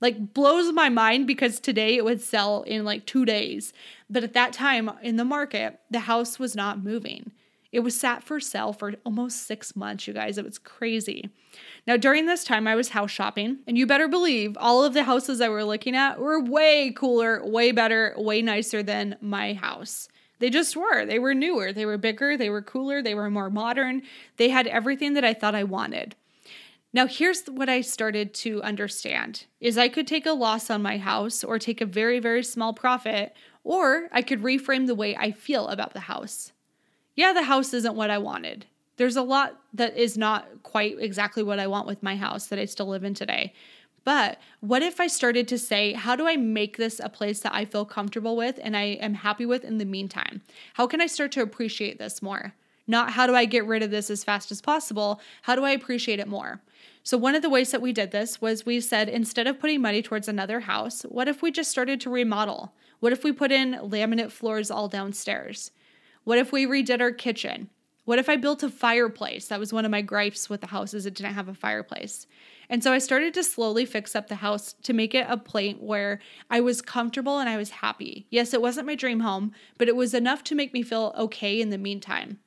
Like 0.00 0.32
blows 0.32 0.72
my 0.72 0.88
mind 0.88 1.26
because 1.26 1.58
today 1.58 1.96
it 1.96 2.04
would 2.04 2.20
sell 2.20 2.62
in 2.62 2.84
like 2.84 3.04
2 3.04 3.24
days. 3.24 3.72
But 4.08 4.22
at 4.22 4.32
that 4.34 4.52
time 4.52 4.90
in 5.02 5.16
the 5.16 5.24
market, 5.24 5.80
the 5.90 6.00
house 6.00 6.38
was 6.38 6.54
not 6.54 6.82
moving. 6.82 7.32
It 7.70 7.80
was 7.80 7.98
sat 7.98 8.22
for 8.22 8.40
sale 8.40 8.72
for 8.72 8.94
almost 9.04 9.46
6 9.46 9.76
months, 9.76 10.06
you 10.06 10.14
guys. 10.14 10.38
It 10.38 10.44
was 10.44 10.58
crazy. 10.58 11.28
Now, 11.86 11.96
during 11.96 12.26
this 12.26 12.44
time, 12.44 12.66
I 12.66 12.74
was 12.74 12.90
house 12.90 13.10
shopping, 13.10 13.58
and 13.66 13.76
you 13.76 13.86
better 13.86 14.08
believe 14.08 14.56
all 14.58 14.84
of 14.84 14.94
the 14.94 15.04
houses 15.04 15.40
I 15.40 15.48
were 15.48 15.64
looking 15.64 15.96
at 15.96 16.18
were 16.18 16.40
way 16.40 16.92
cooler, 16.96 17.44
way 17.44 17.72
better, 17.72 18.14
way 18.16 18.40
nicer 18.40 18.82
than 18.82 19.16
my 19.20 19.52
house. 19.52 20.08
They 20.38 20.48
just 20.48 20.76
were. 20.76 21.04
They 21.04 21.18
were 21.18 21.34
newer, 21.34 21.72
they 21.72 21.84
were 21.84 21.98
bigger, 21.98 22.36
they 22.36 22.48
were 22.48 22.62
cooler, 22.62 23.02
they 23.02 23.14
were 23.14 23.28
more 23.28 23.50
modern. 23.50 24.02
They 24.36 24.48
had 24.50 24.66
everything 24.66 25.14
that 25.14 25.24
I 25.24 25.34
thought 25.34 25.54
I 25.54 25.64
wanted. 25.64 26.14
Now 26.92 27.06
here's 27.06 27.44
what 27.46 27.68
I 27.68 27.82
started 27.82 28.32
to 28.34 28.62
understand 28.62 29.44
is 29.60 29.76
I 29.76 29.88
could 29.88 30.06
take 30.06 30.24
a 30.24 30.32
loss 30.32 30.70
on 30.70 30.82
my 30.82 30.96
house 30.96 31.44
or 31.44 31.58
take 31.58 31.80
a 31.80 31.86
very 31.86 32.18
very 32.18 32.42
small 32.42 32.72
profit 32.72 33.34
or 33.62 34.08
I 34.10 34.22
could 34.22 34.42
reframe 34.42 34.86
the 34.86 34.94
way 34.94 35.14
I 35.14 35.30
feel 35.30 35.68
about 35.68 35.92
the 35.92 36.00
house. 36.00 36.52
Yeah, 37.14 37.32
the 37.32 37.42
house 37.42 37.74
isn't 37.74 37.96
what 37.96 38.10
I 38.10 38.18
wanted. 38.18 38.66
There's 38.96 39.16
a 39.16 39.22
lot 39.22 39.60
that 39.74 39.96
is 39.96 40.16
not 40.16 40.62
quite 40.62 40.96
exactly 40.98 41.42
what 41.42 41.58
I 41.58 41.66
want 41.66 41.86
with 41.86 42.02
my 42.02 42.16
house 42.16 42.46
that 42.46 42.58
I 42.58 42.64
still 42.64 42.88
live 42.88 43.04
in 43.04 43.14
today. 43.14 43.52
But 44.04 44.38
what 44.60 44.82
if 44.82 45.00
I 45.00 45.06
started 45.06 45.46
to 45.48 45.58
say, 45.58 45.92
how 45.92 46.16
do 46.16 46.26
I 46.26 46.36
make 46.36 46.78
this 46.78 46.98
a 46.98 47.10
place 47.10 47.40
that 47.40 47.54
I 47.54 47.66
feel 47.66 47.84
comfortable 47.84 48.36
with 48.36 48.58
and 48.62 48.74
I 48.74 48.84
am 48.84 49.14
happy 49.14 49.44
with 49.44 49.64
in 49.64 49.76
the 49.76 49.84
meantime? 49.84 50.40
How 50.74 50.86
can 50.86 51.00
I 51.00 51.06
start 51.06 51.32
to 51.32 51.42
appreciate 51.42 51.98
this 51.98 52.22
more? 52.22 52.54
Not 52.86 53.10
how 53.10 53.26
do 53.26 53.34
I 53.34 53.44
get 53.44 53.66
rid 53.66 53.82
of 53.82 53.90
this 53.90 54.08
as 54.08 54.24
fast 54.24 54.50
as 54.50 54.62
possible? 54.62 55.20
How 55.42 55.54
do 55.54 55.64
I 55.64 55.72
appreciate 55.72 56.20
it 56.20 56.26
more? 56.26 56.62
So, 57.02 57.16
one 57.16 57.34
of 57.34 57.42
the 57.42 57.48
ways 57.48 57.70
that 57.70 57.80
we 57.80 57.92
did 57.92 58.10
this 58.10 58.40
was 58.40 58.66
we 58.66 58.80
said 58.80 59.08
instead 59.08 59.46
of 59.46 59.58
putting 59.58 59.80
money 59.80 60.02
towards 60.02 60.28
another 60.28 60.60
house, 60.60 61.02
what 61.02 61.26
if 61.26 61.40
we 61.40 61.50
just 61.50 61.70
started 61.70 62.00
to 62.02 62.10
remodel? 62.10 62.74
What 63.00 63.12
if 63.12 63.24
we 63.24 63.32
put 63.32 63.52
in 63.52 63.74
laminate 63.74 64.30
floors 64.30 64.70
all 64.70 64.88
downstairs? 64.88 65.70
What 66.24 66.38
if 66.38 66.52
we 66.52 66.66
redid 66.66 67.00
our 67.00 67.12
kitchen? 67.12 67.70
What 68.04 68.18
if 68.18 68.28
I 68.28 68.36
built 68.36 68.62
a 68.62 68.70
fireplace? 68.70 69.48
That 69.48 69.60
was 69.60 69.72
one 69.72 69.84
of 69.84 69.90
my 69.90 70.02
gripes 70.02 70.48
with 70.48 70.60
the 70.60 70.68
house 70.68 70.94
is 70.94 71.06
it 71.06 71.14
didn't 71.14 71.34
have 71.34 71.48
a 71.48 71.54
fireplace. 71.54 72.26
And 72.70 72.82
so 72.82 72.92
I 72.92 72.98
started 72.98 73.32
to 73.34 73.44
slowly 73.44 73.84
fix 73.84 74.16
up 74.16 74.28
the 74.28 74.36
house 74.36 74.74
to 74.82 74.92
make 74.92 75.14
it 75.14 75.26
a 75.28 75.36
place 75.36 75.76
where 75.78 76.20
I 76.50 76.60
was 76.60 76.82
comfortable 76.82 77.38
and 77.38 77.48
I 77.48 77.56
was 77.56 77.70
happy. 77.70 78.26
Yes, 78.30 78.52
it 78.52 78.62
wasn't 78.62 78.86
my 78.86 78.94
dream 78.94 79.20
home, 79.20 79.52
but 79.78 79.88
it 79.88 79.96
was 79.96 80.14
enough 80.14 80.44
to 80.44 80.54
make 80.54 80.72
me 80.74 80.82
feel 80.82 81.14
okay 81.18 81.60
in 81.60 81.70
the 81.70 81.78
meantime. 81.78 82.38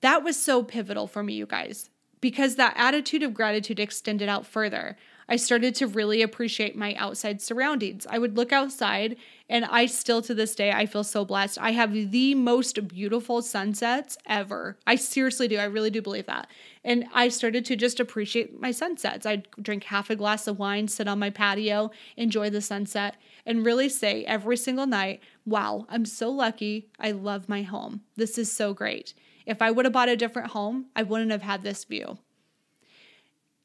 That 0.00 0.22
was 0.22 0.40
so 0.40 0.62
pivotal 0.62 1.06
for 1.06 1.22
me, 1.22 1.34
you 1.34 1.46
guys 1.46 1.90
because 2.20 2.56
that 2.56 2.74
attitude 2.76 3.22
of 3.22 3.34
gratitude 3.34 3.80
extended 3.80 4.28
out 4.28 4.46
further. 4.46 4.96
I 5.30 5.36
started 5.36 5.74
to 5.74 5.86
really 5.86 6.22
appreciate 6.22 6.74
my 6.74 6.94
outside 6.94 7.42
surroundings. 7.42 8.06
I 8.08 8.18
would 8.18 8.38
look 8.38 8.50
outside 8.50 9.16
and 9.50 9.66
I 9.66 9.84
still 9.84 10.22
to 10.22 10.34
this 10.34 10.54
day 10.54 10.72
I 10.72 10.86
feel 10.86 11.04
so 11.04 11.22
blessed. 11.22 11.58
I 11.60 11.72
have 11.72 11.92
the 11.92 12.34
most 12.34 12.88
beautiful 12.88 13.42
sunsets 13.42 14.16
ever. 14.24 14.78
I 14.86 14.94
seriously 14.94 15.46
do. 15.46 15.58
I 15.58 15.64
really 15.64 15.90
do 15.90 16.00
believe 16.00 16.24
that. 16.26 16.48
And 16.82 17.04
I 17.12 17.28
started 17.28 17.66
to 17.66 17.76
just 17.76 18.00
appreciate 18.00 18.58
my 18.58 18.70
sunsets. 18.70 19.26
I'd 19.26 19.48
drink 19.60 19.84
half 19.84 20.08
a 20.08 20.16
glass 20.16 20.46
of 20.46 20.58
wine, 20.58 20.88
sit 20.88 21.08
on 21.08 21.18
my 21.18 21.28
patio, 21.28 21.90
enjoy 22.16 22.48
the 22.48 22.62
sunset, 22.62 23.16
and 23.44 23.66
really 23.66 23.90
say 23.90 24.24
every 24.24 24.56
single 24.56 24.86
night, 24.86 25.20
"Wow, 25.44 25.86
I'm 25.90 26.06
so 26.06 26.30
lucky. 26.30 26.88
I 26.98 27.10
love 27.10 27.50
my 27.50 27.62
home. 27.62 28.00
This 28.16 28.38
is 28.38 28.50
so 28.50 28.72
great." 28.72 29.12
If 29.48 29.62
I 29.62 29.70
would 29.70 29.86
have 29.86 29.94
bought 29.94 30.10
a 30.10 30.16
different 30.16 30.50
home, 30.50 30.88
I 30.94 31.02
wouldn't 31.02 31.30
have 31.30 31.40
had 31.40 31.62
this 31.62 31.84
view. 31.84 32.18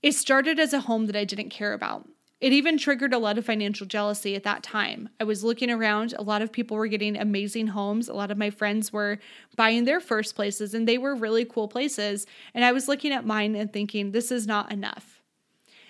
It 0.02 0.13
started 0.13 0.58
as 0.58 0.72
a 0.72 0.80
home 0.80 1.08
that 1.08 1.15
I 1.15 1.26
didn't 1.26 1.50
care 1.50 1.74
about. 1.74 2.08
It 2.39 2.54
even 2.54 2.78
triggered 2.78 3.13
a 3.13 3.17
lot 3.17 3.38
of 3.38 3.46
financial 3.46 3.86
jealousy 3.86 4.34
at 4.34 4.43
that 4.43 4.63
time. 4.63 5.10
I 5.19 5.26
was 5.26 5.43
looking 5.43 5.69
around, 5.69 6.13
a 6.13 6.24
lot 6.24 6.41
of 6.41 6.54
people 6.54 6.78
were 6.78 6.88
getting 6.88 7.17
amazing 7.17 7.67
homes. 7.67 8.08
A 8.08 8.13
lot 8.13 8.32
of 8.32 8.38
my 8.38 8.50
friends 8.50 8.93
were 8.93 9.19
buying 9.58 9.84
their 9.84 10.00
first 10.00 10.36
places, 10.36 10.74
and 10.74 10.88
they 10.88 10.98
were 10.98 11.15
really 11.15 11.43
cool 11.43 11.67
places. 11.67 12.26
And 12.54 12.63
I 12.63 12.72
was 12.72 12.88
looking 12.88 13.12
at 13.12 13.26
mine 13.26 13.54
and 13.54 13.72
thinking, 13.72 14.12
this 14.12 14.32
is 14.32 14.48
not 14.48 14.72
enough. 14.72 15.22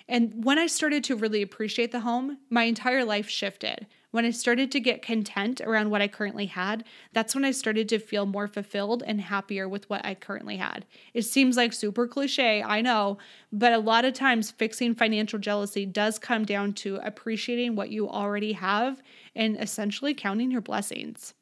And 0.08 0.44
when 0.44 0.58
I 0.58 0.66
started 0.66 1.04
to 1.04 1.16
really 1.16 1.40
appreciate 1.40 1.92
the 1.92 2.00
home, 2.00 2.38
my 2.50 2.64
entire 2.64 3.04
life 3.04 3.28
shifted. 3.28 3.86
When 4.14 4.24
I 4.24 4.30
started 4.30 4.70
to 4.70 4.78
get 4.78 5.02
content 5.02 5.60
around 5.60 5.90
what 5.90 6.00
I 6.00 6.06
currently 6.06 6.46
had, 6.46 6.84
that's 7.12 7.34
when 7.34 7.44
I 7.44 7.50
started 7.50 7.88
to 7.88 7.98
feel 7.98 8.26
more 8.26 8.46
fulfilled 8.46 9.02
and 9.04 9.20
happier 9.20 9.68
with 9.68 9.90
what 9.90 10.06
I 10.06 10.14
currently 10.14 10.56
had. 10.56 10.86
It 11.14 11.22
seems 11.22 11.56
like 11.56 11.72
super 11.72 12.06
cliche, 12.06 12.62
I 12.62 12.80
know, 12.80 13.18
but 13.50 13.72
a 13.72 13.78
lot 13.78 14.04
of 14.04 14.14
times 14.14 14.52
fixing 14.52 14.94
financial 14.94 15.40
jealousy 15.40 15.84
does 15.84 16.20
come 16.20 16.44
down 16.44 16.74
to 16.74 17.00
appreciating 17.02 17.74
what 17.74 17.90
you 17.90 18.08
already 18.08 18.52
have 18.52 19.02
and 19.34 19.60
essentially 19.60 20.14
counting 20.14 20.52
your 20.52 20.60
blessings. 20.60 21.34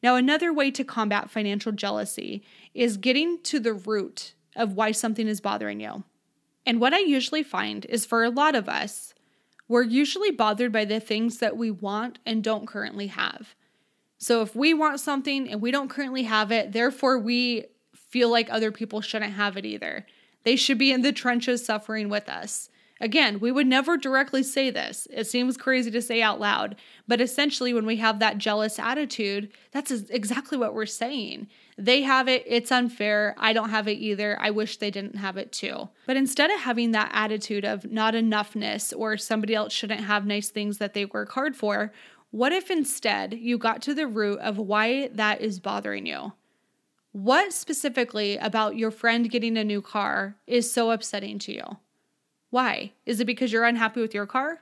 Now, 0.00 0.14
another 0.14 0.52
way 0.52 0.70
to 0.70 0.84
combat 0.84 1.32
financial 1.32 1.72
jealousy 1.72 2.44
is 2.74 2.96
getting 2.96 3.42
to 3.42 3.58
the 3.58 3.74
root 3.74 4.34
of 4.54 4.74
why 4.74 4.92
something 4.92 5.26
is 5.26 5.40
bothering 5.40 5.80
you. 5.80 6.04
And 6.64 6.80
what 6.80 6.94
I 6.94 7.00
usually 7.00 7.42
find 7.42 7.84
is 7.86 8.06
for 8.06 8.22
a 8.22 8.30
lot 8.30 8.54
of 8.54 8.68
us, 8.68 9.14
we're 9.68 9.82
usually 9.82 10.30
bothered 10.30 10.72
by 10.72 10.84
the 10.84 10.98
things 10.98 11.38
that 11.38 11.56
we 11.56 11.70
want 11.70 12.18
and 12.24 12.42
don't 12.42 12.66
currently 12.66 13.08
have. 13.08 13.54
So 14.16 14.42
if 14.42 14.56
we 14.56 14.74
want 14.74 14.98
something 14.98 15.48
and 15.48 15.60
we 15.60 15.70
don't 15.70 15.90
currently 15.90 16.24
have 16.24 16.50
it, 16.50 16.72
therefore 16.72 17.18
we 17.18 17.66
feel 17.94 18.30
like 18.30 18.50
other 18.50 18.72
people 18.72 19.00
shouldn't 19.00 19.34
have 19.34 19.56
it 19.56 19.64
either. 19.64 20.06
They 20.44 20.56
should 20.56 20.78
be 20.78 20.90
in 20.90 21.02
the 21.02 21.12
trenches 21.12 21.64
suffering 21.64 22.08
with 22.08 22.28
us. 22.28 22.70
Again, 23.00 23.38
we 23.38 23.52
would 23.52 23.66
never 23.66 23.96
directly 23.96 24.42
say 24.42 24.70
this. 24.70 25.06
It 25.10 25.26
seems 25.26 25.56
crazy 25.56 25.90
to 25.90 26.02
say 26.02 26.20
out 26.20 26.40
loud, 26.40 26.74
but 27.06 27.20
essentially, 27.20 27.72
when 27.72 27.86
we 27.86 27.96
have 27.96 28.18
that 28.18 28.38
jealous 28.38 28.78
attitude, 28.78 29.50
that's 29.70 29.90
exactly 29.90 30.58
what 30.58 30.74
we're 30.74 30.86
saying. 30.86 31.46
They 31.76 32.02
have 32.02 32.26
it, 32.26 32.42
it's 32.46 32.72
unfair. 32.72 33.36
I 33.38 33.52
don't 33.52 33.70
have 33.70 33.86
it 33.86 33.98
either. 33.98 34.36
I 34.40 34.50
wish 34.50 34.78
they 34.78 34.90
didn't 34.90 35.16
have 35.16 35.36
it 35.36 35.52
too. 35.52 35.88
But 36.06 36.16
instead 36.16 36.50
of 36.50 36.60
having 36.60 36.90
that 36.90 37.10
attitude 37.12 37.64
of 37.64 37.90
not 37.90 38.14
enoughness 38.14 38.92
or 38.96 39.16
somebody 39.16 39.54
else 39.54 39.72
shouldn't 39.72 40.00
have 40.00 40.26
nice 40.26 40.48
things 40.48 40.78
that 40.78 40.94
they 40.94 41.04
work 41.04 41.30
hard 41.32 41.54
for, 41.54 41.92
what 42.30 42.52
if 42.52 42.70
instead 42.70 43.32
you 43.32 43.58
got 43.58 43.80
to 43.82 43.94
the 43.94 44.08
root 44.08 44.40
of 44.40 44.58
why 44.58 45.08
that 45.14 45.40
is 45.40 45.60
bothering 45.60 46.04
you? 46.04 46.32
What 47.12 47.52
specifically 47.52 48.36
about 48.36 48.76
your 48.76 48.90
friend 48.90 49.30
getting 49.30 49.56
a 49.56 49.64
new 49.64 49.80
car 49.80 50.36
is 50.46 50.70
so 50.70 50.90
upsetting 50.90 51.38
to 51.40 51.52
you? 51.52 51.64
Why? 52.50 52.92
Is 53.06 53.20
it 53.20 53.26
because 53.26 53.52
you're 53.52 53.64
unhappy 53.64 54.00
with 54.00 54.14
your 54.14 54.26
car? 54.26 54.60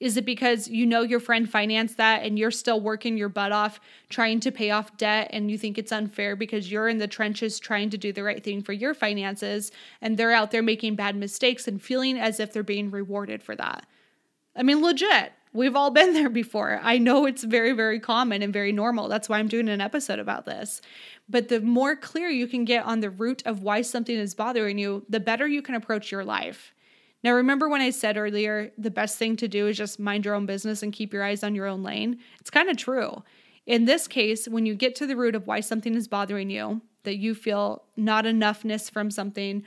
Is 0.00 0.16
it 0.16 0.24
because 0.24 0.68
you 0.68 0.86
know 0.86 1.02
your 1.02 1.18
friend 1.18 1.50
financed 1.50 1.96
that 1.96 2.22
and 2.22 2.38
you're 2.38 2.52
still 2.52 2.80
working 2.80 3.16
your 3.16 3.28
butt 3.28 3.50
off 3.50 3.80
trying 4.08 4.38
to 4.40 4.52
pay 4.52 4.70
off 4.70 4.96
debt 4.96 5.28
and 5.32 5.50
you 5.50 5.58
think 5.58 5.76
it's 5.76 5.90
unfair 5.90 6.36
because 6.36 6.70
you're 6.70 6.88
in 6.88 6.98
the 6.98 7.08
trenches 7.08 7.58
trying 7.58 7.90
to 7.90 7.98
do 7.98 8.12
the 8.12 8.22
right 8.22 8.44
thing 8.44 8.62
for 8.62 8.72
your 8.72 8.94
finances 8.94 9.72
and 10.00 10.16
they're 10.16 10.32
out 10.32 10.52
there 10.52 10.62
making 10.62 10.94
bad 10.94 11.16
mistakes 11.16 11.66
and 11.66 11.82
feeling 11.82 12.16
as 12.16 12.38
if 12.38 12.52
they're 12.52 12.62
being 12.62 12.92
rewarded 12.92 13.42
for 13.42 13.56
that? 13.56 13.86
I 14.54 14.62
mean, 14.62 14.82
legit. 14.82 15.32
We've 15.52 15.74
all 15.74 15.90
been 15.90 16.12
there 16.14 16.28
before. 16.28 16.78
I 16.80 16.98
know 16.98 17.26
it's 17.26 17.42
very, 17.42 17.72
very 17.72 17.98
common 17.98 18.40
and 18.42 18.52
very 18.52 18.70
normal. 18.70 19.08
That's 19.08 19.28
why 19.28 19.38
I'm 19.38 19.48
doing 19.48 19.68
an 19.68 19.80
episode 19.80 20.20
about 20.20 20.44
this. 20.44 20.80
But 21.28 21.48
the 21.48 21.60
more 21.60 21.96
clear 21.96 22.28
you 22.28 22.46
can 22.46 22.64
get 22.64 22.84
on 22.84 23.00
the 23.00 23.10
root 23.10 23.42
of 23.44 23.64
why 23.64 23.82
something 23.82 24.16
is 24.16 24.34
bothering 24.34 24.78
you, 24.78 25.04
the 25.08 25.18
better 25.18 25.48
you 25.48 25.60
can 25.60 25.74
approach 25.74 26.12
your 26.12 26.24
life. 26.24 26.72
Now, 27.24 27.34
remember 27.34 27.68
when 27.68 27.80
I 27.80 27.90
said 27.90 28.16
earlier, 28.16 28.72
the 28.78 28.90
best 28.90 29.18
thing 29.18 29.36
to 29.36 29.48
do 29.48 29.66
is 29.66 29.76
just 29.76 29.98
mind 29.98 30.24
your 30.24 30.34
own 30.34 30.46
business 30.46 30.82
and 30.82 30.92
keep 30.92 31.12
your 31.12 31.24
eyes 31.24 31.42
on 31.42 31.54
your 31.54 31.66
own 31.66 31.82
lane? 31.82 32.18
It's 32.40 32.50
kind 32.50 32.68
of 32.68 32.76
true. 32.76 33.22
In 33.66 33.84
this 33.84 34.06
case, 34.06 34.46
when 34.46 34.66
you 34.66 34.74
get 34.74 34.94
to 34.96 35.06
the 35.06 35.16
root 35.16 35.34
of 35.34 35.46
why 35.46 35.60
something 35.60 35.94
is 35.94 36.08
bothering 36.08 36.48
you, 36.48 36.80
that 37.02 37.16
you 37.16 37.34
feel 37.34 37.82
not 37.96 38.24
enoughness 38.24 38.90
from 38.90 39.10
something, 39.10 39.64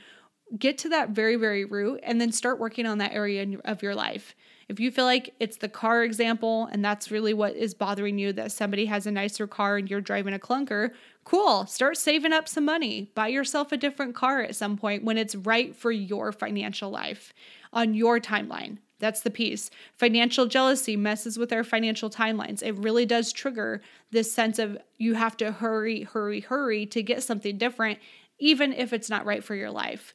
get 0.58 0.78
to 0.78 0.88
that 0.90 1.10
very, 1.10 1.36
very 1.36 1.64
root 1.64 2.00
and 2.02 2.20
then 2.20 2.32
start 2.32 2.58
working 2.58 2.86
on 2.86 2.98
that 2.98 3.12
area 3.12 3.46
of 3.64 3.82
your 3.82 3.94
life. 3.94 4.34
If 4.68 4.80
you 4.80 4.90
feel 4.90 5.04
like 5.04 5.34
it's 5.40 5.56
the 5.58 5.68
car 5.68 6.04
example 6.04 6.68
and 6.72 6.84
that's 6.84 7.10
really 7.10 7.34
what 7.34 7.54
is 7.56 7.74
bothering 7.74 8.18
you 8.18 8.32
that 8.34 8.52
somebody 8.52 8.86
has 8.86 9.06
a 9.06 9.10
nicer 9.10 9.46
car 9.46 9.76
and 9.76 9.90
you're 9.90 10.00
driving 10.00 10.34
a 10.34 10.38
clunker, 10.38 10.90
cool. 11.24 11.66
Start 11.66 11.96
saving 11.96 12.32
up 12.32 12.48
some 12.48 12.64
money. 12.64 13.10
Buy 13.14 13.28
yourself 13.28 13.72
a 13.72 13.76
different 13.76 14.14
car 14.14 14.40
at 14.42 14.56
some 14.56 14.76
point 14.76 15.04
when 15.04 15.18
it's 15.18 15.34
right 15.34 15.74
for 15.74 15.90
your 15.90 16.32
financial 16.32 16.90
life 16.90 17.32
on 17.72 17.94
your 17.94 18.20
timeline. 18.20 18.78
That's 18.98 19.20
the 19.20 19.30
piece. 19.30 19.68
Financial 19.96 20.46
jealousy 20.46 20.96
messes 20.96 21.36
with 21.36 21.52
our 21.52 21.64
financial 21.64 22.08
timelines. 22.08 22.62
It 22.62 22.78
really 22.78 23.04
does 23.04 23.32
trigger 23.32 23.82
this 24.12 24.32
sense 24.32 24.60
of 24.60 24.78
you 24.96 25.14
have 25.14 25.36
to 25.38 25.50
hurry, 25.50 26.02
hurry, 26.02 26.40
hurry 26.40 26.86
to 26.86 27.02
get 27.02 27.24
something 27.24 27.58
different, 27.58 27.98
even 28.38 28.72
if 28.72 28.92
it's 28.92 29.10
not 29.10 29.26
right 29.26 29.42
for 29.42 29.56
your 29.56 29.72
life. 29.72 30.14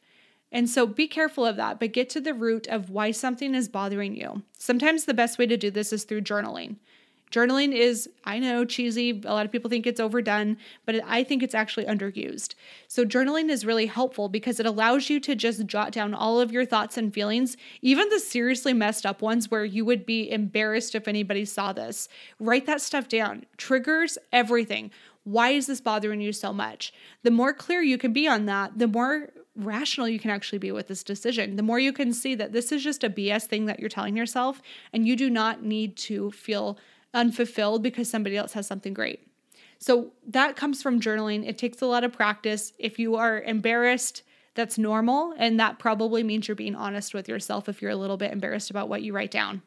And 0.53 0.69
so 0.69 0.87
be 0.87 1.07
careful 1.07 1.45
of 1.45 1.57
that, 1.57 1.79
but 1.79 1.91
get 1.91 2.09
to 2.11 2.21
the 2.21 2.33
root 2.33 2.67
of 2.67 2.89
why 2.89 3.11
something 3.11 3.53
is 3.53 3.67
bothering 3.67 4.15
you. 4.15 4.43
Sometimes 4.57 5.03
the 5.03 5.13
best 5.13 5.37
way 5.37 5.45
to 5.47 5.57
do 5.57 5.69
this 5.69 5.91
is 5.91 6.05
through 6.05 6.21
journaling. 6.21 6.77
Journaling 7.31 7.73
is, 7.73 8.09
I 8.23 8.39
know, 8.39 8.63
cheesy. 8.63 9.21
A 9.25 9.33
lot 9.33 9.45
of 9.45 9.51
people 9.51 9.69
think 9.69 9.85
it's 9.85 9.99
overdone, 9.99 10.57
but 10.85 11.01
I 11.05 11.23
think 11.23 11.43
it's 11.43 11.55
actually 11.55 11.85
underused. 11.85 12.55
So, 12.87 13.05
journaling 13.05 13.49
is 13.49 13.65
really 13.65 13.87
helpful 13.87 14.29
because 14.29 14.59
it 14.59 14.65
allows 14.65 15.09
you 15.09 15.19
to 15.21 15.35
just 15.35 15.65
jot 15.65 15.91
down 15.91 16.13
all 16.13 16.39
of 16.39 16.53
your 16.53 16.65
thoughts 16.65 16.97
and 16.97 17.13
feelings, 17.13 17.57
even 17.81 18.07
the 18.09 18.19
seriously 18.19 18.73
messed 18.73 19.05
up 19.05 19.21
ones 19.21 19.51
where 19.51 19.65
you 19.65 19.83
would 19.83 20.05
be 20.05 20.31
embarrassed 20.31 20.95
if 20.95 21.07
anybody 21.07 21.43
saw 21.43 21.73
this. 21.73 22.07
Write 22.39 22.65
that 22.65 22.81
stuff 22.81 23.09
down. 23.09 23.45
Triggers 23.57 24.17
everything. 24.31 24.89
Why 25.25 25.49
is 25.49 25.67
this 25.67 25.81
bothering 25.81 26.21
you 26.21 26.31
so 26.31 26.53
much? 26.53 26.93
The 27.23 27.31
more 27.31 27.51
clear 27.51 27.81
you 27.81 27.97
can 27.97 28.13
be 28.13 28.29
on 28.29 28.45
that, 28.45 28.79
the 28.79 28.87
more 28.87 29.33
rational 29.57 30.07
you 30.07 30.19
can 30.19 30.31
actually 30.31 30.59
be 30.59 30.71
with 30.71 30.87
this 30.87 31.03
decision. 31.03 31.57
The 31.57 31.63
more 31.63 31.79
you 31.79 31.91
can 31.91 32.13
see 32.13 32.35
that 32.35 32.53
this 32.53 32.71
is 32.71 32.81
just 32.81 33.03
a 33.03 33.09
BS 33.09 33.43
thing 33.43 33.65
that 33.65 33.81
you're 33.81 33.89
telling 33.89 34.15
yourself, 34.15 34.61
and 34.93 35.05
you 35.05 35.17
do 35.17 35.29
not 35.29 35.63
need 35.63 35.97
to 35.97 36.31
feel 36.31 36.77
unfulfilled 37.17 37.83
because 37.83 38.09
somebody 38.09 38.37
else 38.37 38.53
has 38.53 38.67
something 38.67 38.93
great. 38.93 39.27
So 39.79 40.13
that 40.27 40.55
comes 40.55 40.81
from 40.81 41.01
journaling. 41.01 41.47
It 41.47 41.57
takes 41.57 41.81
a 41.81 41.85
lot 41.85 42.03
of 42.03 42.13
practice. 42.13 42.73
If 42.79 42.99
you 42.99 43.15
are 43.15 43.41
embarrassed, 43.41 44.23
that's 44.55 44.77
normal. 44.77 45.33
And 45.37 45.59
that 45.59 45.79
probably 45.79 46.23
means 46.23 46.47
you're 46.47 46.55
being 46.55 46.75
honest 46.75 47.13
with 47.13 47.27
yourself 47.27 47.67
if 47.67 47.81
you're 47.81 47.91
a 47.91 47.95
little 47.95 48.17
bit 48.17 48.31
embarrassed 48.31 48.69
about 48.69 48.89
what 48.89 49.01
you 49.01 49.13
write 49.13 49.31
down. 49.31 49.61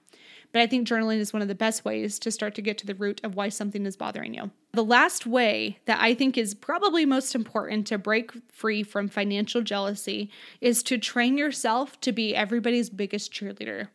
But 0.53 0.63
I 0.63 0.67
think 0.67 0.89
journaling 0.89 1.19
is 1.19 1.33
one 1.33 1.43
of 1.43 1.49
the 1.49 1.55
best 1.55 1.85
ways 1.85 2.19
to 2.21 2.31
start 2.33 2.57
to 2.57 2.63
get 2.63 2.77
to 2.79 2.87
the 2.87 2.95
root 2.97 3.21
of 3.23 3.37
why 3.37 3.51
something 3.51 3.87
is 3.87 3.97
bothering 3.97 4.35
you. 4.35 4.51
The 4.73 4.85
last 4.85 5.27
way 5.27 5.79
that 5.85 6.01
I 6.01 6.15
think 6.15 6.37
is 6.37 6.55
probably 6.55 7.07
most 7.07 7.37
important 7.37 7.87
to 7.87 7.99
break 7.99 8.33
free 8.51 8.83
from 8.83 9.09
financial 9.09 9.63
jealousy 9.63 10.31
is 10.61 10.83
to 10.85 10.99
train 10.99 11.39
yourself 11.39 12.01
to 12.01 12.11
be 12.11 12.35
everybody's 12.35 12.91
biggest 12.91 13.33
cheerleader. 13.33 13.89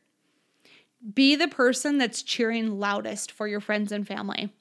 Be 1.13 1.35
the 1.35 1.47
person 1.47 1.97
that's 1.97 2.23
cheering 2.23 2.79
loudest 2.79 3.31
for 3.31 3.47
your 3.47 3.59
friends 3.59 3.91
and 3.91 4.07
family. 4.07 4.53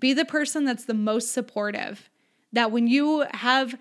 Be 0.00 0.12
the 0.12 0.24
person 0.24 0.64
that's 0.64 0.84
the 0.84 0.94
most 0.94 1.32
supportive. 1.32 2.10
That 2.52 2.70
when 2.70 2.86
you 2.86 3.24
have 3.32 3.76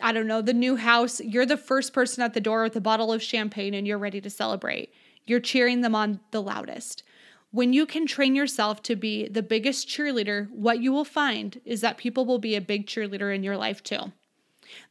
I 0.00 0.12
don't 0.12 0.26
know, 0.26 0.42
the 0.42 0.54
new 0.54 0.76
house, 0.76 1.20
you're 1.20 1.46
the 1.46 1.56
first 1.56 1.92
person 1.92 2.24
at 2.24 2.34
the 2.34 2.40
door 2.40 2.62
with 2.62 2.74
a 2.74 2.80
bottle 2.80 3.12
of 3.12 3.22
champagne 3.22 3.74
and 3.74 3.86
you're 3.86 3.98
ready 3.98 4.20
to 4.20 4.30
celebrate. 4.30 4.92
You're 5.26 5.38
cheering 5.38 5.82
them 5.82 5.94
on 5.94 6.20
the 6.32 6.42
loudest. 6.42 7.04
When 7.52 7.72
you 7.72 7.86
can 7.86 8.06
train 8.06 8.34
yourself 8.34 8.82
to 8.84 8.96
be 8.96 9.28
the 9.28 9.42
biggest 9.42 9.86
cheerleader, 9.86 10.50
what 10.50 10.80
you 10.80 10.92
will 10.92 11.04
find 11.04 11.60
is 11.64 11.82
that 11.82 11.98
people 11.98 12.24
will 12.24 12.38
be 12.38 12.56
a 12.56 12.60
big 12.60 12.86
cheerleader 12.86 13.32
in 13.32 13.42
your 13.42 13.56
life 13.56 13.82
too. 13.82 14.12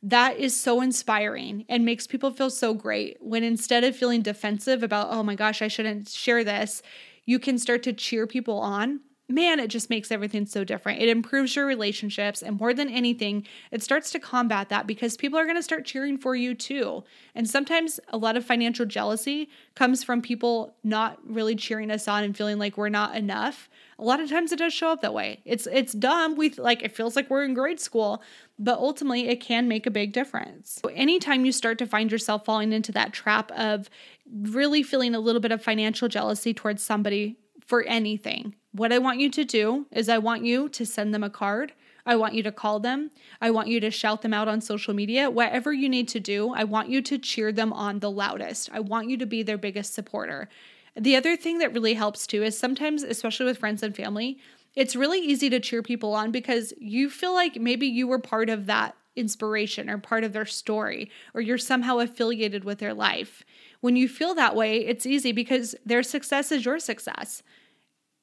That 0.04 0.38
is 0.38 0.60
so 0.60 0.82
inspiring 0.82 1.66
and 1.70 1.86
makes 1.86 2.08
people 2.08 2.32
feel 2.32 2.50
so 2.50 2.74
great 2.74 3.18
when 3.20 3.44
instead 3.44 3.84
of 3.84 3.96
feeling 3.96 4.22
defensive 4.22 4.84
about, 4.84 5.08
oh 5.12 5.24
my 5.24 5.36
gosh, 5.36 5.62
I 5.62 5.68
shouldn't 5.68 6.10
share 6.10 6.44
this, 6.44 6.82
you 7.26 7.40
can 7.40 7.58
start 7.58 7.84
to 7.84 7.94
cheer 7.94 8.28
people 8.28 8.60
on 8.60 9.02
man, 9.32 9.60
it 9.60 9.68
just 9.68 9.90
makes 9.90 10.12
everything 10.12 10.46
so 10.46 10.64
different. 10.64 11.02
It 11.02 11.10
improves 11.10 11.56
your 11.56 11.66
relationships. 11.66 12.42
And 12.42 12.60
more 12.60 12.74
than 12.74 12.90
anything, 12.90 13.48
it 13.72 13.84
starts 13.84 14.12
to 14.12 14.20
combat 14.20 14.70
that 14.70 14.88
because 14.88 15.18
people 15.18 15.40
are 15.40 15.46
going 15.46 15.56
to 15.56 15.64
start 15.64 15.86
cheering 15.86 16.18
for 16.18 16.36
you 16.36 16.54
too. 16.54 17.04
And 17.36 17.50
sometimes 17.50 18.00
a 18.10 18.18
lot 18.18 18.38
of 18.38 18.46
financial 18.46 18.86
jealousy 18.86 19.50
comes 19.76 20.04
from 20.04 20.22
people 20.22 20.76
not 20.84 21.20
really 21.26 21.56
cheering 21.56 21.92
us 21.92 22.08
on 22.08 22.24
and 22.24 22.36
feeling 22.36 22.58
like 22.58 22.78
we're 22.78 22.90
not 22.90 23.16
enough. 23.16 23.70
A 24.00 24.04
lot 24.04 24.20
of 24.20 24.30
times 24.30 24.52
it 24.52 24.60
does 24.60 24.74
show 24.74 24.90
up 24.90 25.02
that 25.02 25.14
way. 25.14 25.42
It's 25.46 25.68
it's 25.68 25.94
dumb. 25.94 26.36
We 26.36 26.50
like 26.52 26.82
it 26.82 26.96
feels 26.96 27.16
like 27.16 27.30
we're 27.30 27.44
in 27.44 27.54
grade 27.54 27.80
school, 27.80 28.24
but 28.58 28.80
ultimately 28.80 29.28
it 29.28 29.42
can 29.42 29.68
make 29.68 29.86
a 29.86 29.92
big 29.92 30.12
difference. 30.12 30.80
So 30.82 30.90
anytime 30.90 31.46
you 31.46 31.52
start 31.52 31.78
to 31.80 31.86
find 31.86 32.12
yourself 32.12 32.46
falling 32.46 32.74
into 32.74 32.92
that 32.94 33.14
trap 33.14 33.52
of 33.52 33.90
really 34.28 34.82
feeling 34.82 35.14
a 35.14 35.20
little 35.20 35.42
bit 35.42 35.52
of 35.52 35.62
financial 35.62 36.08
jealousy 36.08 36.54
towards 36.54 36.82
somebody 36.82 37.38
for 37.60 37.84
anything, 37.84 38.56
what 38.72 38.94
I 38.94 39.00
want 39.00 39.20
you 39.20 39.30
to 39.30 39.44
do 39.44 39.86
is 39.92 40.08
I 40.08 40.18
want 40.18 40.46
you 40.46 40.70
to 40.70 40.86
send 40.86 41.14
them 41.14 41.24
a 41.24 41.30
card. 41.30 41.74
I 42.06 42.16
want 42.16 42.34
you 42.34 42.44
to 42.44 42.52
call 42.52 42.80
them. 42.80 43.12
I 43.40 43.52
want 43.52 43.68
you 43.68 43.80
to 43.80 43.92
shout 43.92 44.22
them 44.22 44.34
out 44.34 44.48
on 44.48 44.62
social 44.62 44.94
media. 44.94 45.30
Whatever 45.30 45.72
you 45.72 45.88
need 45.88 46.08
to 46.10 46.20
do, 46.20 46.54
I 46.54 46.64
want 46.64 46.90
you 46.90 47.02
to 47.02 47.18
cheer 47.18 47.52
them 47.52 47.72
on 47.74 48.00
the 48.00 48.10
loudest. 48.10 48.70
I 48.74 48.80
want 48.80 49.10
you 49.10 49.18
to 49.18 49.26
be 49.26 49.44
their 49.44 49.58
biggest 49.58 49.94
supporter. 49.94 50.50
The 50.96 51.16
other 51.16 51.38
thing 51.38 51.60
that 51.60 51.74
really 51.74 51.94
helps 51.94 52.26
too 52.26 52.44
is 52.44 52.58
sometimes, 52.58 53.04
especially 53.04 53.46
with 53.46 53.60
friends 53.60 53.84
and 53.84 53.96
family, 53.96 54.40
it's 54.76 54.96
really 54.96 55.20
easy 55.20 55.50
to 55.50 55.60
cheer 55.60 55.84
people 55.84 56.14
on 56.14 56.32
because 56.32 56.74
you 56.78 57.10
feel 57.10 57.34
like 57.34 57.60
maybe 57.60 57.88
you 57.88 58.08
were 58.08 58.20
part 58.20 58.50
of 58.50 58.66
that 58.66 58.96
inspiration 59.16 59.90
or 59.90 59.98
part 59.98 60.24
of 60.24 60.32
their 60.32 60.46
story, 60.46 61.12
or 61.34 61.42
you're 61.42 61.58
somehow 61.58 62.00
affiliated 62.00 62.64
with 62.64 62.80
their 62.80 62.94
life. 62.94 63.44
When 63.82 63.98
you 63.98 64.08
feel 64.08 64.34
that 64.36 64.56
way, 64.56 64.78
it's 64.78 65.06
easy 65.06 65.34
because 65.34 65.76
their 65.86 66.04
success 66.04 66.52
is 66.52 66.64
your 66.64 66.80
success 66.80 67.44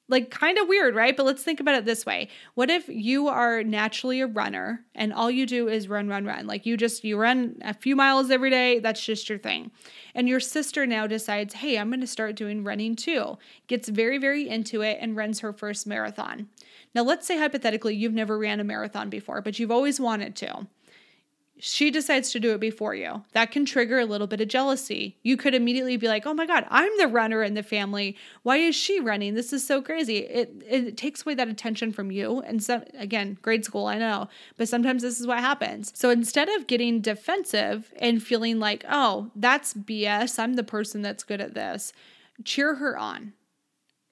like 0.08 0.30
kind 0.30 0.58
of 0.58 0.68
weird, 0.68 0.94
right? 0.94 1.16
But 1.16 1.26
let's 1.26 1.42
think 1.42 1.60
about 1.60 1.74
it 1.74 1.84
this 1.84 2.06
way. 2.06 2.28
What 2.54 2.70
if 2.70 2.88
you 2.88 3.28
are 3.28 3.62
naturally 3.62 4.20
a 4.20 4.26
runner 4.26 4.84
and 4.94 5.12
all 5.12 5.30
you 5.30 5.46
do 5.46 5.68
is 5.68 5.88
run, 5.88 6.08
run, 6.08 6.24
run? 6.24 6.46
Like 6.46 6.64
you 6.66 6.76
just 6.76 7.04
you 7.04 7.16
run 7.18 7.58
a 7.62 7.74
few 7.74 7.94
miles 7.94 8.30
every 8.30 8.50
day, 8.50 8.78
that's 8.78 9.04
just 9.04 9.28
your 9.28 9.38
thing. 9.38 9.70
And 10.14 10.28
your 10.28 10.40
sister 10.40 10.86
now 10.86 11.06
decides, 11.06 11.54
"Hey, 11.54 11.78
I'm 11.78 11.90
going 11.90 12.00
to 12.00 12.06
start 12.06 12.36
doing 12.36 12.64
running 12.64 12.96
too." 12.96 13.38
Gets 13.66 13.88
very 13.88 14.18
very 14.18 14.48
into 14.48 14.80
it 14.82 14.98
and 15.00 15.16
runs 15.16 15.40
her 15.40 15.52
first 15.52 15.86
marathon. 15.86 16.48
Now, 16.94 17.02
let's 17.02 17.26
say 17.26 17.38
hypothetically 17.38 17.94
you've 17.94 18.14
never 18.14 18.38
ran 18.38 18.60
a 18.60 18.64
marathon 18.64 19.10
before, 19.10 19.42
but 19.42 19.58
you've 19.58 19.70
always 19.70 20.00
wanted 20.00 20.34
to 20.36 20.66
she 21.60 21.90
decides 21.90 22.30
to 22.30 22.40
do 22.40 22.52
it 22.52 22.60
before 22.60 22.94
you. 22.94 23.22
That 23.32 23.50
can 23.50 23.64
trigger 23.64 23.98
a 23.98 24.04
little 24.04 24.26
bit 24.26 24.40
of 24.40 24.48
jealousy. 24.48 25.16
You 25.22 25.36
could 25.36 25.54
immediately 25.54 25.96
be 25.96 26.08
like, 26.08 26.26
"Oh 26.26 26.34
my 26.34 26.46
god, 26.46 26.66
I'm 26.70 26.92
the 26.98 27.08
runner 27.08 27.42
in 27.42 27.54
the 27.54 27.62
family. 27.62 28.16
Why 28.42 28.58
is 28.58 28.74
she 28.74 29.00
running? 29.00 29.34
This 29.34 29.52
is 29.52 29.66
so 29.66 29.82
crazy." 29.82 30.18
It 30.18 30.62
it 30.68 30.96
takes 30.96 31.22
away 31.22 31.34
that 31.34 31.48
attention 31.48 31.92
from 31.92 32.10
you. 32.10 32.40
And 32.40 32.62
so 32.62 32.84
again, 32.94 33.38
grade 33.42 33.64
school, 33.64 33.86
I 33.86 33.98
know, 33.98 34.28
but 34.56 34.68
sometimes 34.68 35.02
this 35.02 35.20
is 35.20 35.26
what 35.26 35.40
happens. 35.40 35.92
So 35.94 36.10
instead 36.10 36.48
of 36.48 36.66
getting 36.66 37.00
defensive 37.00 37.92
and 37.98 38.22
feeling 38.22 38.58
like, 38.58 38.84
"Oh, 38.88 39.30
that's 39.34 39.74
BS. 39.74 40.38
I'm 40.38 40.54
the 40.54 40.64
person 40.64 41.02
that's 41.02 41.24
good 41.24 41.40
at 41.40 41.54
this." 41.54 41.92
Cheer 42.44 42.76
her 42.76 42.96
on. 42.96 43.32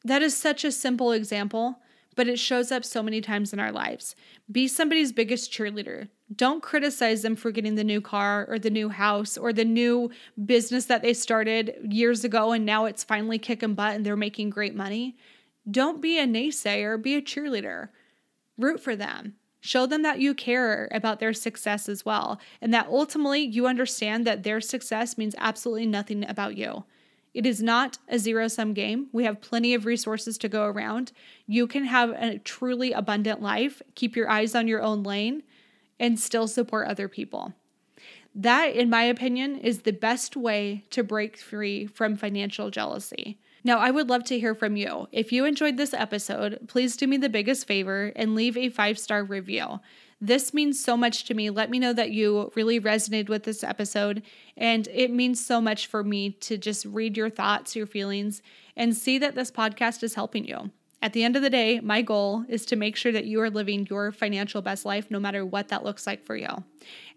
That 0.04 0.22
is 0.22 0.36
such 0.36 0.64
a 0.64 0.72
simple 0.72 1.12
example, 1.12 1.80
but 2.14 2.28
it 2.28 2.38
shows 2.38 2.72
up 2.72 2.84
so 2.84 3.02
many 3.02 3.20
times 3.20 3.52
in 3.52 3.60
our 3.60 3.72
lives. 3.72 4.16
Be 4.50 4.68
somebody's 4.68 5.12
biggest 5.12 5.52
cheerleader. 5.52 6.08
Don't 6.34 6.62
criticize 6.62 7.22
them 7.22 7.36
for 7.36 7.52
getting 7.52 7.76
the 7.76 7.84
new 7.84 8.00
car 8.00 8.46
or 8.48 8.58
the 8.58 8.70
new 8.70 8.88
house 8.88 9.36
or 9.36 9.52
the 9.52 9.64
new 9.64 10.10
business 10.44 10.86
that 10.86 11.02
they 11.02 11.14
started 11.14 11.76
years 11.88 12.24
ago 12.24 12.52
and 12.52 12.66
now 12.66 12.84
it's 12.84 13.04
finally 13.04 13.38
kicking 13.38 13.74
butt 13.74 13.94
and 13.94 14.04
they're 14.04 14.16
making 14.16 14.50
great 14.50 14.74
money. 14.74 15.16
Don't 15.70 16.02
be 16.02 16.18
a 16.18 16.26
naysayer, 16.26 17.00
be 17.00 17.14
a 17.14 17.22
cheerleader. 17.22 17.90
Root 18.58 18.80
for 18.80 18.96
them. 18.96 19.34
Show 19.60 19.86
them 19.86 20.02
that 20.02 20.20
you 20.20 20.34
care 20.34 20.88
about 20.92 21.18
their 21.18 21.32
success 21.32 21.88
as 21.88 22.04
well, 22.04 22.38
and 22.60 22.72
that 22.72 22.86
ultimately 22.86 23.40
you 23.40 23.66
understand 23.66 24.24
that 24.24 24.44
their 24.44 24.60
success 24.60 25.18
means 25.18 25.34
absolutely 25.38 25.86
nothing 25.86 26.28
about 26.28 26.56
you. 26.56 26.84
It 27.34 27.46
is 27.46 27.62
not 27.62 27.98
a 28.08 28.18
zero 28.18 28.46
sum 28.48 28.74
game. 28.74 29.08
We 29.12 29.24
have 29.24 29.40
plenty 29.40 29.74
of 29.74 29.84
resources 29.84 30.38
to 30.38 30.48
go 30.48 30.66
around. 30.66 31.10
You 31.46 31.66
can 31.66 31.84
have 31.84 32.10
a 32.10 32.38
truly 32.38 32.92
abundant 32.92 33.42
life, 33.42 33.82
keep 33.94 34.14
your 34.14 34.30
eyes 34.30 34.54
on 34.54 34.68
your 34.68 34.82
own 34.82 35.02
lane, 35.02 35.42
and 35.98 36.18
still 36.18 36.48
support 36.48 36.88
other 36.88 37.08
people. 37.08 37.54
That, 38.34 38.76
in 38.76 38.90
my 38.90 39.04
opinion, 39.04 39.56
is 39.56 39.80
the 39.80 39.92
best 39.92 40.36
way 40.36 40.84
to 40.90 41.02
break 41.02 41.38
free 41.38 41.86
from 41.86 42.16
financial 42.16 42.70
jealousy. 42.70 43.38
Now, 43.64 43.78
I 43.78 43.90
would 43.90 44.08
love 44.08 44.24
to 44.24 44.38
hear 44.38 44.54
from 44.54 44.76
you. 44.76 45.08
If 45.10 45.32
you 45.32 45.44
enjoyed 45.44 45.76
this 45.76 45.94
episode, 45.94 46.68
please 46.68 46.96
do 46.96 47.06
me 47.06 47.16
the 47.16 47.28
biggest 47.28 47.66
favor 47.66 48.12
and 48.14 48.34
leave 48.34 48.56
a 48.56 48.68
five 48.68 48.98
star 48.98 49.24
review. 49.24 49.80
This 50.20 50.54
means 50.54 50.82
so 50.82 50.96
much 50.96 51.24
to 51.24 51.34
me. 51.34 51.50
Let 51.50 51.68
me 51.68 51.78
know 51.78 51.92
that 51.92 52.10
you 52.10 52.52
really 52.54 52.80
resonated 52.80 53.28
with 53.28 53.42
this 53.42 53.64
episode. 53.64 54.22
And 54.56 54.86
it 54.92 55.10
means 55.10 55.44
so 55.44 55.60
much 55.60 55.86
for 55.86 56.04
me 56.04 56.30
to 56.30 56.56
just 56.56 56.86
read 56.86 57.16
your 57.16 57.28
thoughts, 57.28 57.74
your 57.74 57.86
feelings, 57.86 58.40
and 58.76 58.96
see 58.96 59.18
that 59.18 59.34
this 59.34 59.50
podcast 59.50 60.02
is 60.02 60.14
helping 60.14 60.46
you. 60.46 60.70
At 61.02 61.12
the 61.12 61.24
end 61.24 61.36
of 61.36 61.42
the 61.42 61.50
day, 61.50 61.80
my 61.80 62.02
goal 62.02 62.44
is 62.48 62.66
to 62.66 62.76
make 62.76 62.96
sure 62.96 63.12
that 63.12 63.26
you 63.26 63.40
are 63.40 63.50
living 63.50 63.86
your 63.90 64.12
financial 64.12 64.62
best 64.62 64.84
life 64.84 65.10
no 65.10 65.20
matter 65.20 65.44
what 65.44 65.68
that 65.68 65.84
looks 65.84 66.06
like 66.06 66.24
for 66.24 66.36
you. 66.36 66.64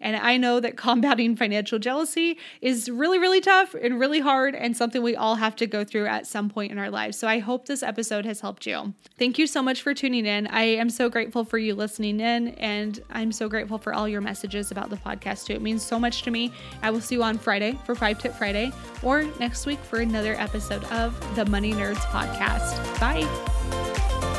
And 0.02 0.16
I 0.16 0.38
know 0.38 0.60
that 0.60 0.78
combating 0.78 1.36
financial 1.36 1.80
jealousy 1.80 2.38
is 2.62 2.90
really, 2.90 3.20
really 3.20 3.42
tough 3.42 3.74
and 3.74 4.00
really 4.00 4.20
hard 4.20 4.56
and 4.56 4.76
something 4.76 5.02
we 5.02 5.16
all 5.16 5.36
have 5.36 5.56
to 5.58 5.68
go 5.68 5.84
through 5.84 6.06
at 6.08 6.26
some 6.26 6.50
point 6.50 6.72
in 6.72 6.78
our 6.78 6.90
lives. 6.90 7.18
So 7.18 7.28
I 7.28 7.40
hope 7.40 7.66
this 7.66 7.84
episode 7.84 8.26
has 8.26 8.42
helped 8.42 8.66
you. 8.66 8.94
Thank 9.18 9.38
you 9.38 9.48
so 9.48 9.62
much 9.62 9.82
for 9.82 9.94
tuning 9.94 10.26
in. 10.26 10.48
I 10.48 10.64
am 10.64 10.90
so 10.90 11.10
grateful 11.10 11.44
for 11.44 11.58
you 11.58 11.76
listening 11.76 12.20
in, 12.20 12.50
and 12.50 13.02
I'm 13.10 13.32
so 13.32 13.50
grateful 13.50 13.78
for 13.78 13.94
all 13.94 14.08
your 14.08 14.22
messages 14.22 14.72
about 14.72 14.90
the 14.90 14.98
podcast 14.98 15.46
too. 15.46 15.54
It 15.54 15.62
means 15.62 15.84
so 15.84 16.00
much 16.00 16.22
to 16.24 16.32
me. 16.32 16.54
I 16.82 16.92
will 16.92 17.02
see 17.02 17.16
you 17.16 17.24
on 17.24 17.38
Friday 17.38 17.78
for 17.86 17.96
Five 17.96 18.20
Tip 18.20 18.34
Friday 18.34 18.72
or 19.04 19.24
next 19.40 19.66
week 19.66 19.80
for 19.80 20.00
another 20.00 20.36
episode 20.36 20.84
of 20.86 21.20
the 21.36 21.46
Money 21.46 21.74
Nerds 21.74 21.98
Podcast. 21.98 23.00
Bye. 23.00 24.39